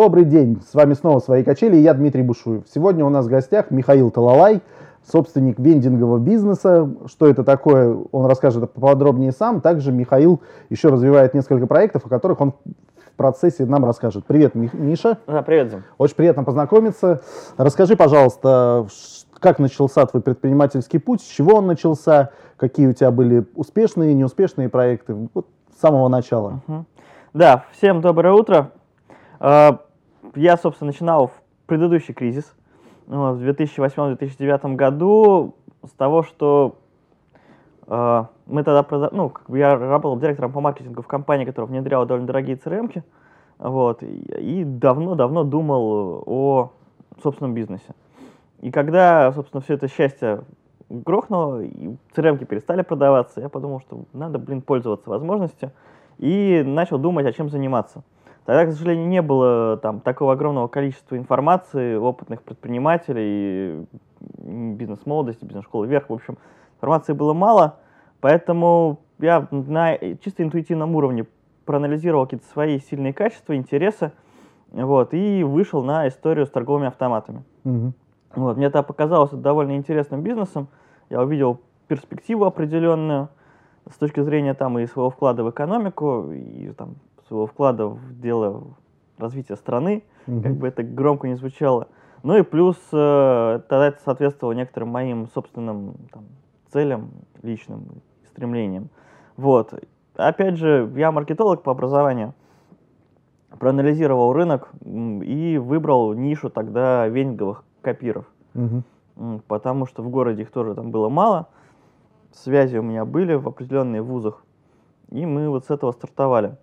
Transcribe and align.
Добрый 0.00 0.24
день, 0.24 0.62
с 0.66 0.72
вами 0.72 0.94
снова 0.94 1.18
«Свои 1.18 1.44
качели» 1.44 1.76
и 1.76 1.80
я 1.80 1.92
Дмитрий 1.92 2.22
Бушуев. 2.22 2.62
Сегодня 2.72 3.04
у 3.04 3.10
нас 3.10 3.26
в 3.26 3.28
гостях 3.28 3.70
Михаил 3.70 4.10
Талалай, 4.10 4.62
собственник 5.06 5.58
вендингового 5.58 6.16
бизнеса. 6.18 6.88
Что 7.04 7.26
это 7.26 7.44
такое, 7.44 7.94
он 8.10 8.24
расскажет 8.24 8.72
поподробнее 8.72 9.30
сам. 9.30 9.60
Также 9.60 9.92
Михаил 9.92 10.40
еще 10.70 10.88
развивает 10.88 11.34
несколько 11.34 11.66
проектов, 11.66 12.06
о 12.06 12.08
которых 12.08 12.40
он 12.40 12.52
в 12.52 13.16
процессе 13.18 13.66
нам 13.66 13.84
расскажет. 13.84 14.24
Привет, 14.24 14.54
Миша. 14.54 15.18
Да, 15.26 15.42
привет, 15.42 15.68
Дим. 15.68 15.84
Очень 15.98 16.16
приятно 16.16 16.44
познакомиться. 16.44 17.20
Расскажи, 17.58 17.94
пожалуйста, 17.94 18.86
как 19.38 19.58
начался 19.58 20.06
твой 20.06 20.22
предпринимательский 20.22 20.98
путь, 20.98 21.20
с 21.20 21.26
чего 21.26 21.56
он 21.56 21.66
начался, 21.66 22.30
какие 22.56 22.86
у 22.86 22.94
тебя 22.94 23.10
были 23.10 23.44
успешные 23.54 24.12
и 24.12 24.14
неуспешные 24.14 24.70
проекты, 24.70 25.14
вот 25.34 25.44
с 25.76 25.78
самого 25.78 26.08
начала. 26.08 26.62
Угу. 26.66 26.84
Да, 27.34 27.66
всем 27.72 28.00
доброе 28.00 28.32
утро. 28.32 28.70
А, 30.34 30.38
я, 30.38 30.56
собственно, 30.56 30.90
начинал 30.90 31.28
в 31.28 31.32
предыдущий 31.66 32.14
кризис 32.14 32.54
в 33.06 33.42
2008-2009 33.42 34.74
году 34.74 35.54
с 35.84 35.90
того, 35.90 36.22
что 36.22 36.76
э, 37.86 38.24
мы 38.46 38.62
тогда, 38.62 39.08
ну, 39.12 39.32
я 39.48 39.76
работал 39.76 40.18
директором 40.18 40.52
по 40.52 40.60
маркетингу 40.60 41.02
в 41.02 41.06
компании, 41.06 41.44
которая 41.44 41.70
внедряла 41.70 42.06
довольно 42.06 42.26
дорогие 42.26 42.56
CRM-ки, 42.56 43.02
вот, 43.58 44.02
и 44.02 44.64
давно-давно 44.64 45.44
думал 45.44 46.22
о 46.26 46.72
собственном 47.22 47.54
бизнесе. 47.54 47.94
И 48.60 48.70
когда, 48.70 49.32
собственно, 49.32 49.62
все 49.62 49.74
это 49.74 49.88
счастье 49.88 50.42
грохнуло, 50.88 51.62
и 51.62 51.96
CRM-ки 52.14 52.44
перестали 52.44 52.82
продаваться, 52.82 53.40
я 53.40 53.48
подумал, 53.48 53.80
что 53.80 54.04
надо, 54.12 54.38
блин, 54.38 54.62
пользоваться 54.62 55.08
возможностью, 55.08 55.72
и 56.18 56.62
начал 56.64 56.98
думать, 56.98 57.26
о 57.26 57.32
чем 57.32 57.48
заниматься. 57.48 58.02
Тогда, 58.44 58.66
к 58.66 58.72
сожалению, 58.72 59.06
не 59.08 59.22
было 59.22 59.76
там 59.76 60.00
такого 60.00 60.32
огромного 60.32 60.66
количества 60.68 61.16
информации, 61.16 61.94
опытных 61.96 62.42
предпринимателей, 62.42 63.86
бизнес-молодости, 64.38 65.44
бизнес-школы 65.44 65.86
вверх, 65.86 66.08
в 66.08 66.12
общем, 66.14 66.38
информации 66.76 67.12
было 67.12 67.34
мало, 67.34 67.76
поэтому 68.20 69.00
я 69.18 69.46
на 69.50 69.96
чисто 70.24 70.42
интуитивном 70.42 70.94
уровне 70.96 71.26
проанализировал 71.66 72.24
какие-то 72.24 72.46
свои 72.46 72.80
сильные 72.80 73.12
качества, 73.12 73.54
интересы, 73.54 74.12
вот, 74.72 75.14
и 75.14 75.44
вышел 75.44 75.84
на 75.84 76.08
историю 76.08 76.46
с 76.46 76.50
торговыми 76.50 76.88
автоматами. 76.88 77.44
Угу. 77.64 77.92
Вот, 78.36 78.56
мне 78.56 78.66
это 78.66 78.82
показалось 78.82 79.30
довольно 79.30 79.76
интересным 79.76 80.22
бизнесом, 80.22 80.68
я 81.10 81.20
увидел 81.20 81.60
перспективу 81.88 82.44
определенную 82.44 83.28
с 83.90 83.96
точки 83.96 84.20
зрения 84.20 84.54
там 84.54 84.78
и 84.78 84.86
своего 84.86 85.10
вклада 85.10 85.42
в 85.42 85.50
экономику, 85.50 86.30
и 86.32 86.72
там 86.72 86.94
своего 87.30 87.46
вклада 87.46 87.86
в 87.86 88.20
дело 88.20 88.64
развития 89.16 89.54
страны, 89.54 90.02
угу. 90.26 90.42
как 90.42 90.56
бы 90.56 90.66
это 90.66 90.82
громко 90.82 91.28
не 91.28 91.36
звучало. 91.36 91.86
Ну 92.24 92.36
и 92.36 92.42
плюс 92.42 92.76
э, 92.92 93.60
тогда 93.68 93.86
это 93.86 94.02
соответствовало 94.02 94.52
некоторым 94.52 94.88
моим 94.88 95.28
собственным 95.28 95.94
там, 96.12 96.24
целям, 96.72 97.12
личным 97.42 98.02
стремлениям. 98.26 98.90
Вот. 99.36 99.72
Опять 100.16 100.56
же, 100.56 100.92
я 100.96 101.12
маркетолог 101.12 101.62
по 101.62 101.70
образованию, 101.70 102.34
проанализировал 103.58 104.32
рынок 104.32 104.70
и 104.84 105.56
выбрал 105.58 106.12
нишу 106.14 106.50
тогда 106.50 107.06
венинговых 107.06 107.64
копиров. 107.80 108.26
Угу. 108.54 109.42
Потому 109.46 109.86
что 109.86 110.02
в 110.02 110.10
городе 110.10 110.42
их 110.42 110.50
тоже 110.50 110.74
там 110.74 110.90
было 110.90 111.08
мало. 111.08 111.48
Связи 112.32 112.76
у 112.76 112.82
меня 112.82 113.04
были 113.04 113.34
в 113.34 113.46
определенных 113.46 114.02
вузах. 114.02 114.44
И 115.10 115.24
мы 115.24 115.48
вот 115.48 115.64
с 115.66 115.70
этого 115.70 115.92
стартовали 115.92 116.56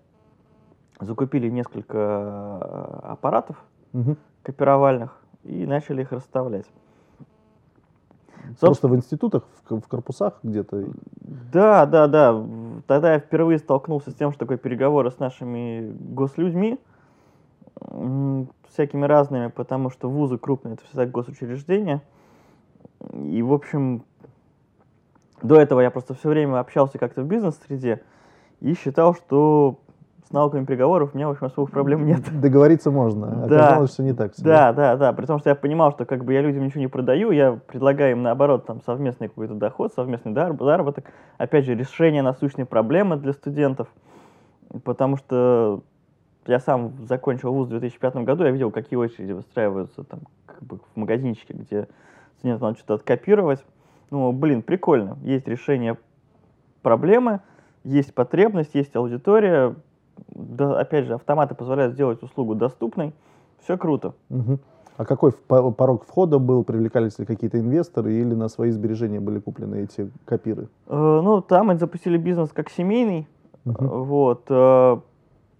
закупили 0.99 1.49
несколько 1.49 1.97
э, 1.97 2.99
аппаратов 3.03 3.57
угу. 3.93 4.17
копировальных 4.43 5.19
и 5.43 5.65
начали 5.65 6.01
их 6.01 6.11
расставлять. 6.11 6.65
Просто 8.59 8.87
в 8.87 8.95
институтах, 8.95 9.43
в, 9.69 9.79
в 9.79 9.87
корпусах 9.87 10.39
где-то? 10.41 10.85
Да, 11.51 11.85
да, 11.85 12.07
да. 12.07 12.45
Тогда 12.87 13.13
я 13.13 13.19
впервые 13.19 13.59
столкнулся 13.59 14.11
с 14.11 14.15
тем, 14.15 14.31
что 14.31 14.39
такое 14.39 14.57
переговоры 14.57 15.11
с 15.11 15.19
нашими 15.19 15.93
гослюдьми, 16.13 16.79
всякими 18.69 19.05
разными, 19.05 19.47
потому 19.47 19.89
что 19.89 20.09
вузы 20.09 20.37
крупные, 20.37 20.75
это 20.75 20.85
всегда 20.85 21.05
госучреждения. 21.05 22.01
И, 23.13 23.41
в 23.41 23.53
общем, 23.53 24.03
до 25.41 25.59
этого 25.59 25.81
я 25.81 25.91
просто 25.91 26.13
все 26.13 26.29
время 26.29 26.59
общался 26.59 26.97
как-то 26.97 27.21
в 27.21 27.27
бизнес-среде 27.27 28.01
и 28.59 28.73
считал, 28.73 29.13
что 29.13 29.79
с 30.27 30.31
навыками 30.31 30.65
переговоров 30.65 31.11
у 31.13 31.17
меня, 31.17 31.27
в 31.27 31.31
общем, 31.31 31.45
особых 31.47 31.71
проблем 31.71 32.05
нет. 32.05 32.21
Договориться 32.41 32.91
можно, 32.91 33.45
а 33.45 33.47
да. 33.47 33.67
оказалось, 33.67 33.93
что 33.93 34.03
не 34.03 34.13
так. 34.13 34.33
Всегда. 34.33 34.73
Да, 34.73 34.73
да, 34.73 34.97
да, 34.97 35.13
при 35.13 35.25
том, 35.25 35.39
что 35.39 35.49
я 35.49 35.55
понимал, 35.55 35.91
что 35.91 36.05
как 36.05 36.25
бы 36.25 36.33
я 36.33 36.41
людям 36.41 36.65
ничего 36.65 36.81
не 36.81 36.87
продаю, 36.87 37.31
я 37.31 37.53
предлагаю 37.53 38.11
им, 38.11 38.23
наоборот, 38.23 38.65
там, 38.65 38.81
совместный 38.81 39.29
какой-то 39.29 39.53
доход, 39.53 39.93
совместный 39.93 40.33
заработок, 40.33 41.05
опять 41.37 41.65
же, 41.65 41.75
решение 41.75 42.21
насущной 42.21 42.65
проблемы 42.65 43.15
для 43.15 43.31
студентов, 43.31 43.87
потому 44.83 45.15
что 45.15 45.81
я 46.45 46.59
сам 46.59 46.93
закончил 47.07 47.53
вуз 47.53 47.67
в 47.67 47.71
2005 47.71 48.17
году, 48.17 48.43
я 48.43 48.51
видел, 48.51 48.71
какие 48.71 48.97
очереди 48.97 49.31
выстраиваются 49.31 50.03
там, 50.03 50.21
как 50.45 50.61
бы 50.61 50.79
в 50.93 50.97
магазинчике, 50.97 51.53
где 51.53 51.87
студент 52.39 52.61
надо 52.61 52.77
что-то 52.77 52.95
откопировать. 52.95 53.63
Ну, 54.09 54.31
блин, 54.31 54.61
прикольно. 54.61 55.17
Есть 55.21 55.47
решение 55.47 55.97
проблемы, 56.81 57.41
есть 57.83 58.13
потребность, 58.13 58.73
есть 58.73 58.95
аудитория, 58.95 59.75
да, 60.27 60.79
опять 60.79 61.05
же, 61.05 61.13
автоматы 61.15 61.55
позволяют 61.55 61.93
сделать 61.93 62.21
услугу 62.23 62.55
доступной. 62.55 63.13
Все 63.63 63.77
круто. 63.77 64.13
Угу. 64.29 64.59
А 64.97 65.05
какой 65.05 65.31
порог 65.31 66.05
входа 66.05 66.39
был? 66.39 66.63
Привлекались 66.63 67.19
ли 67.19 67.25
какие-то 67.25 67.59
инвесторы 67.59 68.13
или 68.13 68.33
на 68.33 68.49
свои 68.49 68.71
сбережения 68.71 69.19
были 69.19 69.39
куплены 69.39 69.83
эти 69.83 70.11
копиры? 70.25 70.69
Э, 70.87 71.21
ну, 71.23 71.41
там 71.41 71.67
мы 71.67 71.77
запустили 71.77 72.17
бизнес 72.17 72.51
как 72.51 72.69
семейный. 72.69 73.27
Угу. 73.65 73.85
Вот. 73.85 74.45
Э, 74.49 74.99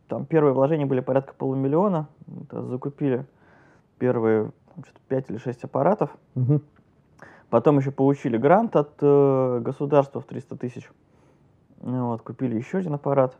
там 0.08 0.26
первые 0.26 0.54
вложения 0.54 0.88
были 0.88 1.02
порядка 1.02 1.34
полумиллиона. 1.38 2.08
Это 2.44 2.64
закупили 2.64 3.26
первые 4.00 4.52
что-то 4.76 5.00
5 5.08 5.30
или 5.30 5.38
6 5.38 5.64
аппаратов. 5.66 6.10
Угу. 6.36 6.62
Потом 7.50 7.78
еще 7.78 7.92
получили 7.92 8.38
грант 8.38 8.76
от 8.76 8.94
э, 9.02 9.60
государства 9.62 10.20
в 10.20 10.26
300 10.26 10.58
тысяч. 10.58 10.90
Вот, 11.80 12.22
купили 12.24 12.56
еще 12.56 12.80
один 12.80 12.96
аппарат. 12.96 13.38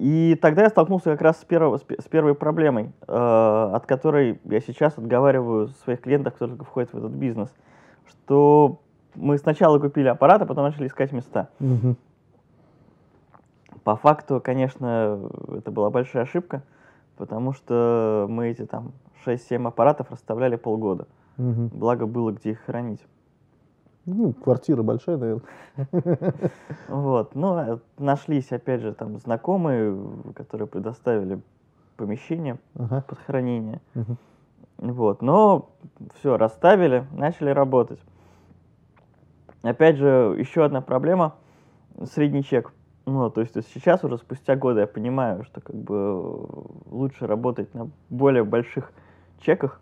И 0.00 0.34
тогда 0.40 0.62
я 0.62 0.70
столкнулся 0.70 1.10
как 1.10 1.20
раз 1.20 1.38
с, 1.42 1.44
первого, 1.44 1.76
с 1.76 2.08
первой 2.08 2.34
проблемой, 2.34 2.90
э, 3.06 3.70
от 3.74 3.84
которой 3.84 4.40
я 4.44 4.60
сейчас 4.60 4.96
отговариваю 4.96 5.68
своих 5.84 6.00
клиентов, 6.00 6.36
кто 6.36 6.46
только 6.46 6.64
входит 6.64 6.90
в 6.94 6.96
этот 6.96 7.12
бизнес, 7.12 7.54
что 8.08 8.80
мы 9.14 9.36
сначала 9.36 9.78
купили 9.78 10.08
аппарат, 10.08 10.40
а 10.40 10.46
потом 10.46 10.64
начали 10.64 10.86
искать 10.86 11.12
места. 11.12 11.50
Угу. 11.60 11.96
По 13.84 13.96
факту, 13.96 14.40
конечно, 14.42 15.20
это 15.54 15.70
была 15.70 15.90
большая 15.90 16.22
ошибка, 16.22 16.62
потому 17.18 17.52
что 17.52 18.24
мы 18.26 18.48
эти 18.48 18.64
там 18.64 18.92
6-7 19.26 19.68
аппаратов 19.68 20.10
расставляли 20.10 20.56
полгода. 20.56 21.08
Угу. 21.36 21.72
Благо 21.74 22.06
было 22.06 22.32
где 22.32 22.52
их 22.52 22.60
хранить. 22.60 23.04
Ну, 24.12 24.32
квартира 24.32 24.82
большая, 24.82 25.16
наверное. 25.16 25.44
Вот. 26.88 27.34
Ну, 27.34 27.52
а 27.54 27.78
нашлись, 27.98 28.50
опять 28.50 28.80
же, 28.80 28.92
там 28.92 29.18
знакомые, 29.18 29.96
которые 30.34 30.66
предоставили 30.66 31.40
помещение 31.96 32.58
ага. 32.74 33.04
под 33.06 33.18
хранение. 33.20 33.80
Угу. 33.94 34.16
Вот. 34.78 35.22
Но 35.22 35.70
все, 36.18 36.36
расставили, 36.36 37.06
начали 37.12 37.50
работать. 37.50 38.00
Опять 39.62 39.96
же, 39.96 40.34
еще 40.38 40.64
одна 40.64 40.80
проблема– 40.80 41.34
средний 42.04 42.42
чек. 42.42 42.72
Ну, 43.06 43.30
то 43.30 43.40
есть 43.40 43.54
сейчас 43.74 44.04
уже 44.04 44.18
спустя 44.18 44.56
годы 44.56 44.80
я 44.80 44.86
понимаю, 44.86 45.44
что 45.44 45.60
как 45.60 45.76
бы 45.76 46.46
лучше 46.90 47.26
работать 47.26 47.74
на 47.74 47.90
более 48.08 48.44
больших 48.44 48.92
чеках, 49.40 49.80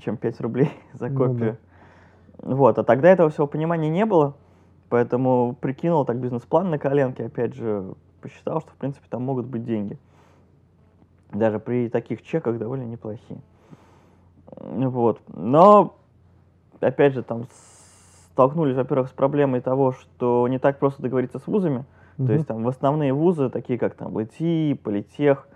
чем 0.00 0.16
5 0.16 0.40
рублей 0.40 0.70
за 0.94 1.08
копию. 1.08 1.28
Ну, 1.28 1.38
да. 1.38 1.56
Вот, 2.42 2.78
а 2.78 2.84
тогда 2.84 3.08
этого 3.08 3.30
всего 3.30 3.46
понимания 3.46 3.90
не 3.90 4.06
было, 4.06 4.34
поэтому 4.88 5.56
прикинул 5.60 6.04
так 6.04 6.18
бизнес-план 6.18 6.70
на 6.70 6.78
коленке, 6.78 7.26
опять 7.26 7.54
же, 7.54 7.94
посчитал, 8.20 8.60
что, 8.60 8.70
в 8.70 8.76
принципе, 8.76 9.06
там 9.08 9.22
могут 9.22 9.46
быть 9.46 9.64
деньги. 9.64 9.98
Даже 11.32 11.58
при 11.58 11.88
таких 11.88 12.22
чеках 12.22 12.58
довольно 12.58 12.84
неплохие. 12.84 13.40
Вот. 14.56 15.20
Но, 15.28 15.94
опять 16.80 17.14
же, 17.14 17.22
там 17.22 17.46
столкнулись, 18.32 18.76
во-первых, 18.76 19.08
с 19.08 19.12
проблемой 19.12 19.60
того, 19.60 19.92
что 19.92 20.48
не 20.48 20.58
так 20.58 20.78
просто 20.78 21.02
договориться 21.02 21.38
с 21.38 21.46
вузами. 21.46 21.84
Mm-hmm. 22.16 22.26
То 22.26 22.32
есть 22.32 22.46
там 22.46 22.62
в 22.64 22.68
основные 22.68 23.12
вузы, 23.12 23.50
такие 23.50 23.78
как 23.78 23.94
там 23.94 24.16
ЛТИ, 24.16 24.74
Политех, 24.82 25.46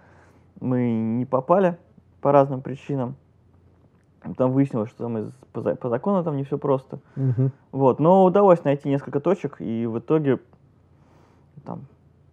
мы 0.61 0.93
не 0.93 1.25
попали 1.25 1.77
по 2.21 2.31
разным 2.31 2.63
причинам. 2.63 3.17
Там 4.37 4.53
выяснилось, 4.53 4.91
что 4.91 5.05
там 5.05 5.19
из, 5.19 5.31
по, 5.53 5.61
по 5.63 5.89
закону 5.89 6.25
там 6.25 6.37
не 6.37 6.45
все 6.45 6.59
просто. 6.59 6.99
Угу. 7.17 7.51
Вот. 7.73 8.01
Но 8.01 8.25
удалось 8.25 8.65
найти 8.65 8.89
несколько 8.89 9.21
точек, 9.21 9.61
и 9.61 9.87
в 9.87 9.99
итоге 9.99 10.41
там 11.65 11.87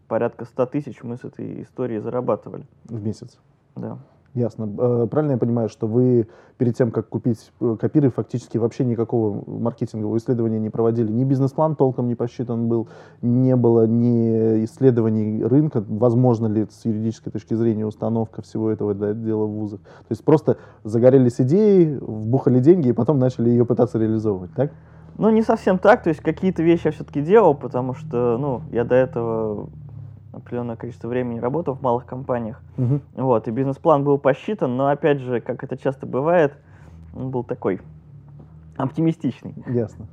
порядка 0.08 0.46
100 0.46 0.66
тысяч 0.68 1.04
мы 1.04 1.18
с 1.18 1.24
этой 1.24 1.64
историей 1.64 2.00
зарабатывали. 2.00 2.66
В 2.86 3.04
месяц? 3.04 3.38
Да. 3.76 3.98
Ясно. 4.34 4.70
Э, 4.78 5.08
Правильно 5.12 5.34
я 5.34 5.38
понимаю, 5.38 5.68
что 5.68 5.88
вы 5.88 6.28
перед 6.58 6.78
тем, 6.78 6.92
как 6.92 7.10
купить 7.10 7.52
э, 7.60 7.76
копиры, 7.80 8.10
фактически 8.10 8.58
вообще 8.58 8.86
никакого 8.86 9.44
маркетингового 9.46 10.18
исследования 10.18 10.60
не 10.60 10.70
проводили? 10.70 11.12
Ни 11.12 11.26
бизнес-план 11.26 11.76
толком 11.76 12.08
не 12.08 12.16
посчитан 12.16 12.70
был, 12.70 12.88
не 13.22 13.56
было 13.58 13.86
ни 13.88 14.64
исследований 14.66 15.44
рынка, 15.44 15.84
возможно 15.86 16.48
ли 16.48 16.66
с 16.70 16.86
юридической 16.86 17.30
точки 17.30 17.56
зрения 17.56 17.86
установка 17.86 18.42
всего 18.42 18.72
этого 18.72 18.94
да, 18.94 19.14
дела 19.14 19.46
в 19.46 19.52
вузах. 19.52 19.82
То 19.82 20.12
есть 20.12 20.24
просто 20.24 20.58
загорелись 20.86 21.42
идеи, 21.42 21.98
вбухали 22.00 22.60
деньги 22.60 22.88
и 22.88 22.94
потом 22.94 23.20
начали 23.20 23.50
ее 23.50 23.66
пытаться 23.66 24.00
реализовывать, 24.00 24.54
так? 24.54 24.72
Ну, 25.18 25.30
не 25.30 25.42
совсем 25.42 25.78
так, 25.78 26.04
то 26.04 26.10
есть 26.10 26.22
какие-то 26.22 26.64
вещи 26.64 26.86
я 26.86 26.92
все-таки 26.92 27.22
делал, 27.22 27.54
потому 27.54 27.94
что, 27.94 28.38
ну, 28.38 28.62
я 28.72 28.86
до 28.86 28.96
этого 28.96 29.70
определенное 30.32 30.76
количество 30.76 31.08
времени 31.08 31.40
работал 31.40 31.76
в 31.76 31.82
малых 31.82 32.06
компаниях. 32.06 32.62
Мгм. 32.78 33.02
Вот, 33.14 33.48
и 33.48 33.52
бизнес-план 33.52 34.04
был 34.04 34.18
посчитан, 34.18 34.76
но 34.78 34.88
опять 34.88 35.20
же, 35.20 35.42
как 35.42 35.64
это 35.64 35.78
часто 35.78 36.06
бывает, 36.06 36.58
он 37.14 37.32
был 37.32 37.44
такой 37.44 37.82
оптимистичный. 38.78 39.56
Ясно. 39.68 40.08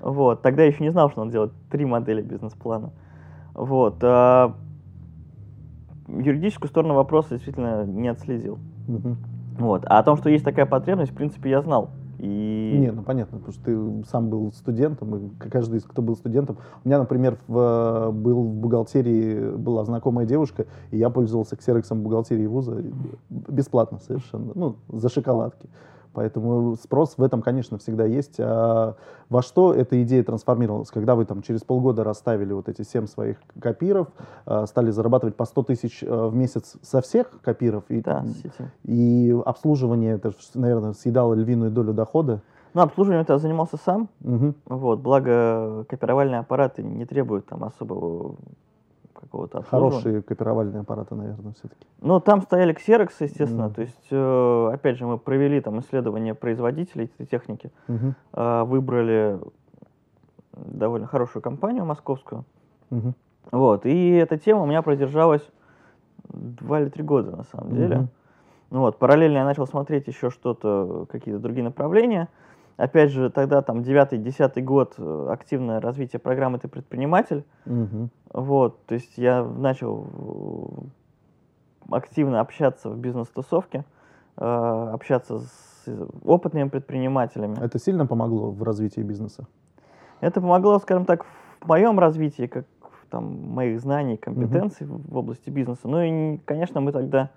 Вот, 0.00 0.42
тогда 0.42 0.62
я 0.62 0.68
еще 0.68 0.82
не 0.82 0.90
знал, 0.90 1.10
что 1.10 1.20
надо 1.20 1.32
делать 1.32 1.52
три 1.68 1.84
модели 1.84 2.22
бизнес-плана. 2.22 2.92
Вот, 3.54 4.02
а 4.02 4.56
юридическую 6.08 6.68
сторону 6.68 6.94
вопроса 6.94 7.34
действительно 7.34 7.84
не 7.84 8.08
отследил. 8.08 8.60
Мгм. 8.86 9.18
Вот, 9.58 9.84
а 9.86 9.98
о 9.98 10.02
том, 10.02 10.16
что 10.16 10.30
есть 10.30 10.44
такая 10.44 10.66
потребность, 10.66 11.12
в 11.12 11.14
принципе, 11.14 11.50
я 11.50 11.62
знал. 11.62 11.92
И 12.20 12.76
Не, 12.78 12.92
ну 12.92 13.02
понятно, 13.02 13.38
потому 13.38 13.54
что 13.54 13.64
ты 13.64 14.08
сам 14.10 14.28
был 14.28 14.52
студентом, 14.52 15.16
и 15.16 15.48
каждый, 15.48 15.78
из 15.78 15.84
кто 15.84 16.02
был 16.02 16.16
студентом. 16.16 16.58
У 16.84 16.88
меня, 16.88 16.98
например, 16.98 17.38
в, 17.48 17.58
э, 17.58 18.10
был 18.12 18.42
в 18.42 18.54
бухгалтерии, 18.54 19.56
была 19.56 19.84
знакомая 19.84 20.26
девушка, 20.26 20.66
и 20.90 20.98
я 20.98 21.08
пользовался 21.08 21.56
ксероксом 21.56 22.02
бухгалтерии 22.02 22.44
вуза 22.44 22.84
бесплатно 23.30 24.00
совершенно, 24.00 24.52
ну, 24.54 24.76
за 24.88 25.08
шоколадки. 25.08 25.70
Поэтому 26.12 26.76
спрос 26.76 27.14
в 27.16 27.22
этом, 27.22 27.40
конечно, 27.40 27.78
всегда 27.78 28.04
есть. 28.04 28.36
А 28.38 28.96
во 29.28 29.42
что 29.42 29.72
эта 29.72 30.02
идея 30.02 30.24
трансформировалась? 30.24 30.90
Когда 30.90 31.14
вы 31.14 31.24
там 31.24 31.42
через 31.42 31.62
полгода 31.62 32.02
расставили 32.04 32.52
вот 32.52 32.68
эти 32.68 32.82
семь 32.82 33.06
своих 33.06 33.36
копиров, 33.60 34.08
а, 34.44 34.66
стали 34.66 34.90
зарабатывать 34.90 35.36
по 35.36 35.44
100 35.44 35.62
тысяч 35.62 36.02
э, 36.02 36.26
в 36.26 36.34
месяц 36.34 36.76
со 36.82 37.00
всех 37.00 37.40
копиров, 37.42 37.84
и, 37.88 38.00
да, 38.00 38.24
и 38.84 39.36
обслуживание, 39.44 40.14
это, 40.14 40.32
наверное, 40.54 40.92
съедало 40.92 41.34
львиную 41.34 41.70
долю 41.70 41.92
дохода. 41.92 42.40
Ну, 42.74 42.82
обслуживанием 42.82 43.26
я 43.28 43.38
занимался 43.38 43.76
сам, 43.76 44.08
Мгм. 44.20 44.54
вот, 44.66 45.00
благо 45.00 45.84
копировальные 45.88 46.40
аппараты 46.40 46.82
не 46.82 47.04
требуют 47.04 47.46
там 47.46 47.64
особого 47.64 48.36
какого-то. 49.30 49.62
Хорошие 49.62 50.22
копировальные 50.22 50.80
аппараты, 50.80 51.14
наверное, 51.14 51.52
все-таки. 51.52 51.86
Ну, 52.00 52.20
там 52.20 52.42
стояли 52.42 52.72
ксероксы, 52.72 53.24
естественно, 53.24 53.66
Мгм. 53.66 53.74
то 53.74 53.80
есть, 53.82 54.08
э, 54.10 54.70
опять 54.74 54.98
же, 54.98 55.06
мы 55.06 55.18
провели 55.18 55.60
там 55.60 55.78
исследование 55.80 56.34
производителей 56.34 57.04
этой 57.04 57.26
техники, 57.26 57.70
Мгм. 57.88 58.14
э, 58.34 58.62
выбрали 58.64 59.38
довольно 60.52 61.06
хорошую 61.06 61.42
компанию 61.42 61.84
московскую, 61.84 62.44
Мгм. 62.90 63.14
вот, 63.52 63.86
и 63.86 64.10
эта 64.14 64.36
тема 64.36 64.62
у 64.62 64.66
меня 64.66 64.82
продержалась 64.82 65.48
два 66.28 66.80
или 66.80 66.88
три 66.88 67.04
года, 67.04 67.36
на 67.36 67.44
самом 67.44 67.74
деле. 67.74 67.96
Мгм. 67.96 68.08
Ну 68.70 68.80
вот, 68.80 68.98
параллельно 68.98 69.38
я 69.38 69.44
начал 69.44 69.66
смотреть 69.66 70.06
еще 70.06 70.30
что-то, 70.30 71.06
какие-то 71.10 71.40
другие 71.40 71.64
направления. 71.64 72.28
Опять 72.80 73.10
же, 73.10 73.28
тогда 73.28 73.60
там 73.60 73.80
9-10 73.80 74.62
год 74.62 74.94
э, 74.96 75.26
активное 75.30 75.82
развитие 75.82 76.18
программы 76.18 76.58
«Ты 76.58 76.66
предприниматель». 76.66 77.44
Мгм. 77.66 78.08
Вот, 78.32 78.86
то 78.86 78.94
есть 78.94 79.18
я 79.18 79.44
начал 79.44 80.88
э, 81.90 81.94
активно 81.94 82.40
общаться 82.40 82.88
в 82.88 82.96
бизнес-тусовке, 82.96 83.84
э, 84.38 84.90
общаться 84.94 85.40
с 85.40 85.84
опытными 86.24 86.70
предпринимателями. 86.70 87.62
Это 87.62 87.78
сильно 87.78 88.06
помогло 88.06 88.50
в 88.50 88.62
развитии 88.62 89.02
бизнеса? 89.02 89.46
Это 90.20 90.40
помогло, 90.40 90.78
скажем 90.78 91.04
так, 91.04 91.26
в 91.60 91.68
моем 91.68 91.98
развитии, 91.98 92.46
как 92.46 92.64
там, 93.10 93.52
моих 93.52 93.78
знаний, 93.80 94.16
компетенций 94.16 94.86
в 94.86 95.06
в 95.06 95.16
области 95.18 95.50
бизнеса. 95.50 95.86
Ну 95.86 96.00
и, 96.00 96.38
конечно, 96.46 96.80
мы 96.80 96.92
тогда 96.92 97.28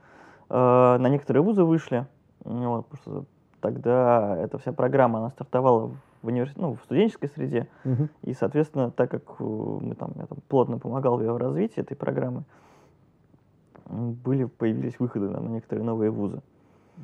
э, 0.49 0.97
на 0.97 1.09
некоторые 1.09 1.43
вузы 1.43 1.65
вышли, 1.65 2.05
вот, 2.45 2.87
потому 2.87 3.01
что 3.01 3.32
тогда 3.63 4.35
эта 4.37 4.57
вся 4.57 4.73
программа, 4.73 5.19
она 5.19 5.29
стартовала 5.29 5.91
в, 6.21 6.27
универс... 6.27 6.51
ну, 6.57 6.75
в 6.75 6.81
студенческой 6.83 7.29
среде, 7.29 7.67
Мгм. 7.85 8.09
и, 8.21 8.33
соответственно, 8.33 8.91
так 8.91 9.09
как 9.09 9.23
э, 9.39 9.43
мы 9.43 9.95
там, 9.95 10.11
я 10.17 10.25
там 10.25 10.39
плотно 10.49 10.77
помогал 10.79 11.17
в 11.17 11.21
ее 11.21 11.37
развитии 11.37 11.79
этой 11.79 11.95
программы, 11.95 12.43
были, 13.85 14.43
появились 14.45 14.99
выходы 14.99 15.29
на, 15.29 15.39
некоторые 15.39 15.85
новые 15.85 16.11
вузы. 16.11 16.41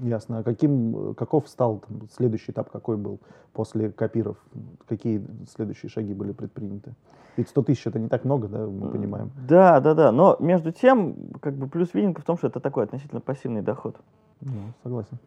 Ясно. 0.01 0.39
А 0.39 0.44
каким, 0.44 1.15
каков 1.15 1.47
стал 1.47 1.79
там, 1.79 2.09
следующий 2.11 2.51
этап, 2.51 2.69
какой 2.69 2.97
был 2.97 3.19
после 3.53 3.89
копиров? 3.89 4.38
Какие 4.88 5.25
следующие 5.50 5.89
шаги 5.89 6.13
были 6.13 6.31
предприняты? 6.31 6.94
Ведь 7.38 7.47
100 7.50 7.63
тысяч 7.63 7.88
это 7.88 8.00
не 8.00 8.09
так 8.09 8.25
много, 8.25 8.47
да, 8.47 8.67
мы 8.67 8.89
понимаем. 8.89 9.31
Да, 9.47 9.79
да, 9.79 9.94
да. 9.94 10.11
Но 10.11 10.35
между 10.39 10.71
тем, 10.71 11.15
как 11.41 11.56
бы 11.56 11.67
плюс 11.67 11.94
видинка 11.94 12.21
в 12.21 12.25
том, 12.25 12.38
что 12.38 12.47
это 12.47 12.59
такой 12.59 12.83
относительно 12.83 13.21
пассивный 13.21 13.61
доход. 13.61 13.95
Ну, 14.41 14.51
согласен. 14.83 15.17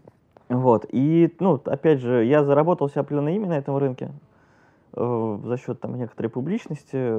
Вот. 0.52 0.86
И, 0.90 1.34
ну, 1.40 1.60
опять 1.64 2.00
же, 2.00 2.24
я 2.24 2.44
заработал 2.44 2.88
себе 2.88 3.00
определенное 3.00 3.34
имя 3.34 3.48
на 3.48 3.58
этом 3.58 3.76
рынке 3.76 4.10
э, 4.94 5.38
за 5.44 5.56
счет 5.56 5.80
там 5.80 5.96
некоторой 5.96 6.30
публичности. 6.30 7.14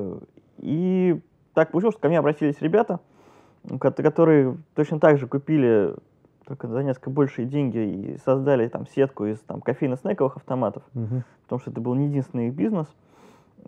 И 0.60 1.20
так 1.54 1.72
получилось, 1.72 1.96
что 1.96 2.02
ко 2.02 2.08
мне 2.10 2.20
обратились 2.20 2.62
ребята, 2.62 3.00
которые 3.80 4.58
точно 4.76 5.00
так 5.00 5.18
же 5.18 5.28
купили 5.28 5.96
только 6.46 6.68
за 6.68 6.84
несколько 6.84 7.10
большие 7.10 7.48
деньги 7.48 7.78
и 7.78 8.18
создали 8.26 8.68
там 8.68 8.86
сетку 8.88 9.26
из 9.26 9.40
там 9.40 9.62
кофейно-снековых 9.62 10.36
автоматов, 10.36 10.84
Мгм. 10.94 11.24
потому 11.44 11.60
что 11.62 11.72
это 11.72 11.80
был 11.80 11.96
не 11.96 12.08
единственный 12.08 12.50
их 12.50 12.54
бизнес. 12.54 12.88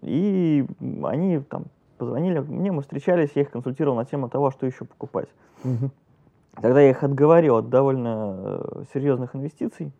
И 0.02 0.66
они 1.04 1.40
там 1.40 1.66
позвонили 1.98 2.40
мне, 2.40 2.74
мы 2.74 2.82
встречались, 2.82 3.32
я 3.36 3.44
их 3.44 3.52
консультировал 3.52 3.96
на 3.96 4.04
тему 4.04 4.30
того, 4.30 4.52
что 4.52 4.66
еще 4.66 4.84
покупать. 4.84 5.30
Мгм. 5.64 5.90
Тогда 6.62 6.82
я 6.82 6.90
их 6.90 7.04
отговорил 7.04 7.58
от 7.58 7.70
довольно 7.70 8.38
э, 8.40 8.84
серьезных 8.94 9.36
инвестиций 9.36 9.92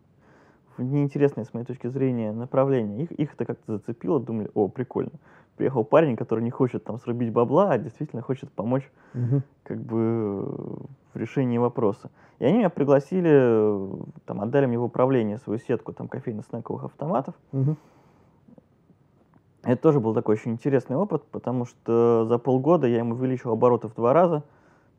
в 0.76 0.82
неинтересное, 0.82 1.44
с 1.44 1.54
моей 1.54 1.66
точки 1.66 1.86
зрения, 1.86 2.32
направление. 2.32 3.04
Их, 3.04 3.12
их 3.12 3.34
это 3.34 3.44
как-то 3.44 3.76
зацепило, 3.76 4.20
думали, 4.20 4.50
о, 4.54 4.68
прикольно. 4.68 5.12
Приехал 5.56 5.84
парень, 5.84 6.16
который 6.16 6.44
не 6.44 6.50
хочет 6.50 6.84
там 6.84 6.98
срубить 6.98 7.32
бабла, 7.32 7.70
а 7.70 7.78
действительно 7.78 8.22
хочет 8.22 8.50
помочь 8.50 8.90
Мгм. 9.14 9.42
как 9.62 9.78
бы 9.80 10.44
в 11.14 11.16
решении 11.16 11.58
вопроса. 11.58 12.10
И 12.38 12.44
они 12.44 12.58
меня 12.58 12.70
пригласили, 12.70 13.30
э, 13.32 13.88
там, 14.26 14.40
отдали 14.42 14.66
мне 14.66 14.78
в 14.78 14.84
управление 14.84 15.38
свою 15.38 15.58
сетку 15.58 15.92
там 15.92 16.08
кофейно-снековых 16.08 16.84
автоматов. 16.84 17.34
Мгм. 17.52 17.76
Это 19.62 19.82
тоже 19.82 19.98
был 19.98 20.14
такой 20.14 20.34
очень 20.34 20.52
интересный 20.52 20.96
опыт, 20.96 21.24
потому 21.24 21.64
что 21.64 22.24
за 22.26 22.38
полгода 22.38 22.86
я 22.86 23.00
им 23.00 23.12
увеличил 23.12 23.50
обороты 23.50 23.88
в 23.88 23.94
два 23.94 24.12
раза, 24.12 24.44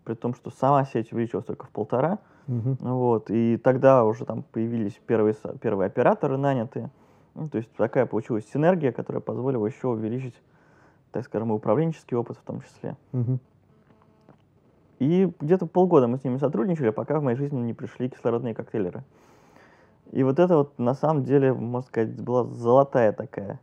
при 0.08 0.14
том, 0.16 0.34
что 0.34 0.50
сама 0.52 0.86
сеть 0.86 1.12
увеличилась 1.12 1.46
только 1.46 1.66
в 1.66 1.70
полтора. 1.70 2.20
Мгм. 2.48 2.78
Вот, 2.80 3.30
и 3.30 3.58
тогда 3.58 4.06
уже 4.06 4.24
там 4.24 4.42
появились 4.42 4.98
первые, 5.06 5.36
первые 5.60 5.88
операторы 5.88 6.38
нанятые. 6.38 6.90
Ну, 7.36 7.50
то 7.50 7.58
есть 7.58 7.70
такая 7.74 8.06
получилась 8.06 8.46
синергия, 8.50 8.94
которая 8.94 9.20
позволила 9.20 9.66
еще 9.66 9.90
увеличить, 9.90 10.34
так 11.12 11.26
скажем, 11.26 11.52
управленческий 11.52 12.16
опыт 12.16 12.38
в 12.38 12.42
том 12.44 12.62
числе. 12.62 12.96
Мгм. 13.12 13.42
И 15.00 15.30
где-то 15.42 15.68
полгода 15.68 16.08
мы 16.08 16.18
с 16.20 16.24
ними 16.24 16.38
сотрудничали, 16.38 16.92
пока 16.92 17.20
в 17.20 17.24
моей 17.24 17.38
жизни 17.38 17.60
не 17.60 17.74
пришли 17.74 18.10
кислородные 18.10 18.56
коктейлеры. 18.56 19.04
И 20.14 20.24
вот 20.24 20.40
это 20.40 20.56
вот 20.56 20.80
на 20.80 20.94
самом 20.94 21.26
деле, 21.26 21.52
можно 21.54 21.86
сказать, 21.86 22.22
была 22.22 22.46
золотая 22.46 23.12
такая. 23.12 23.60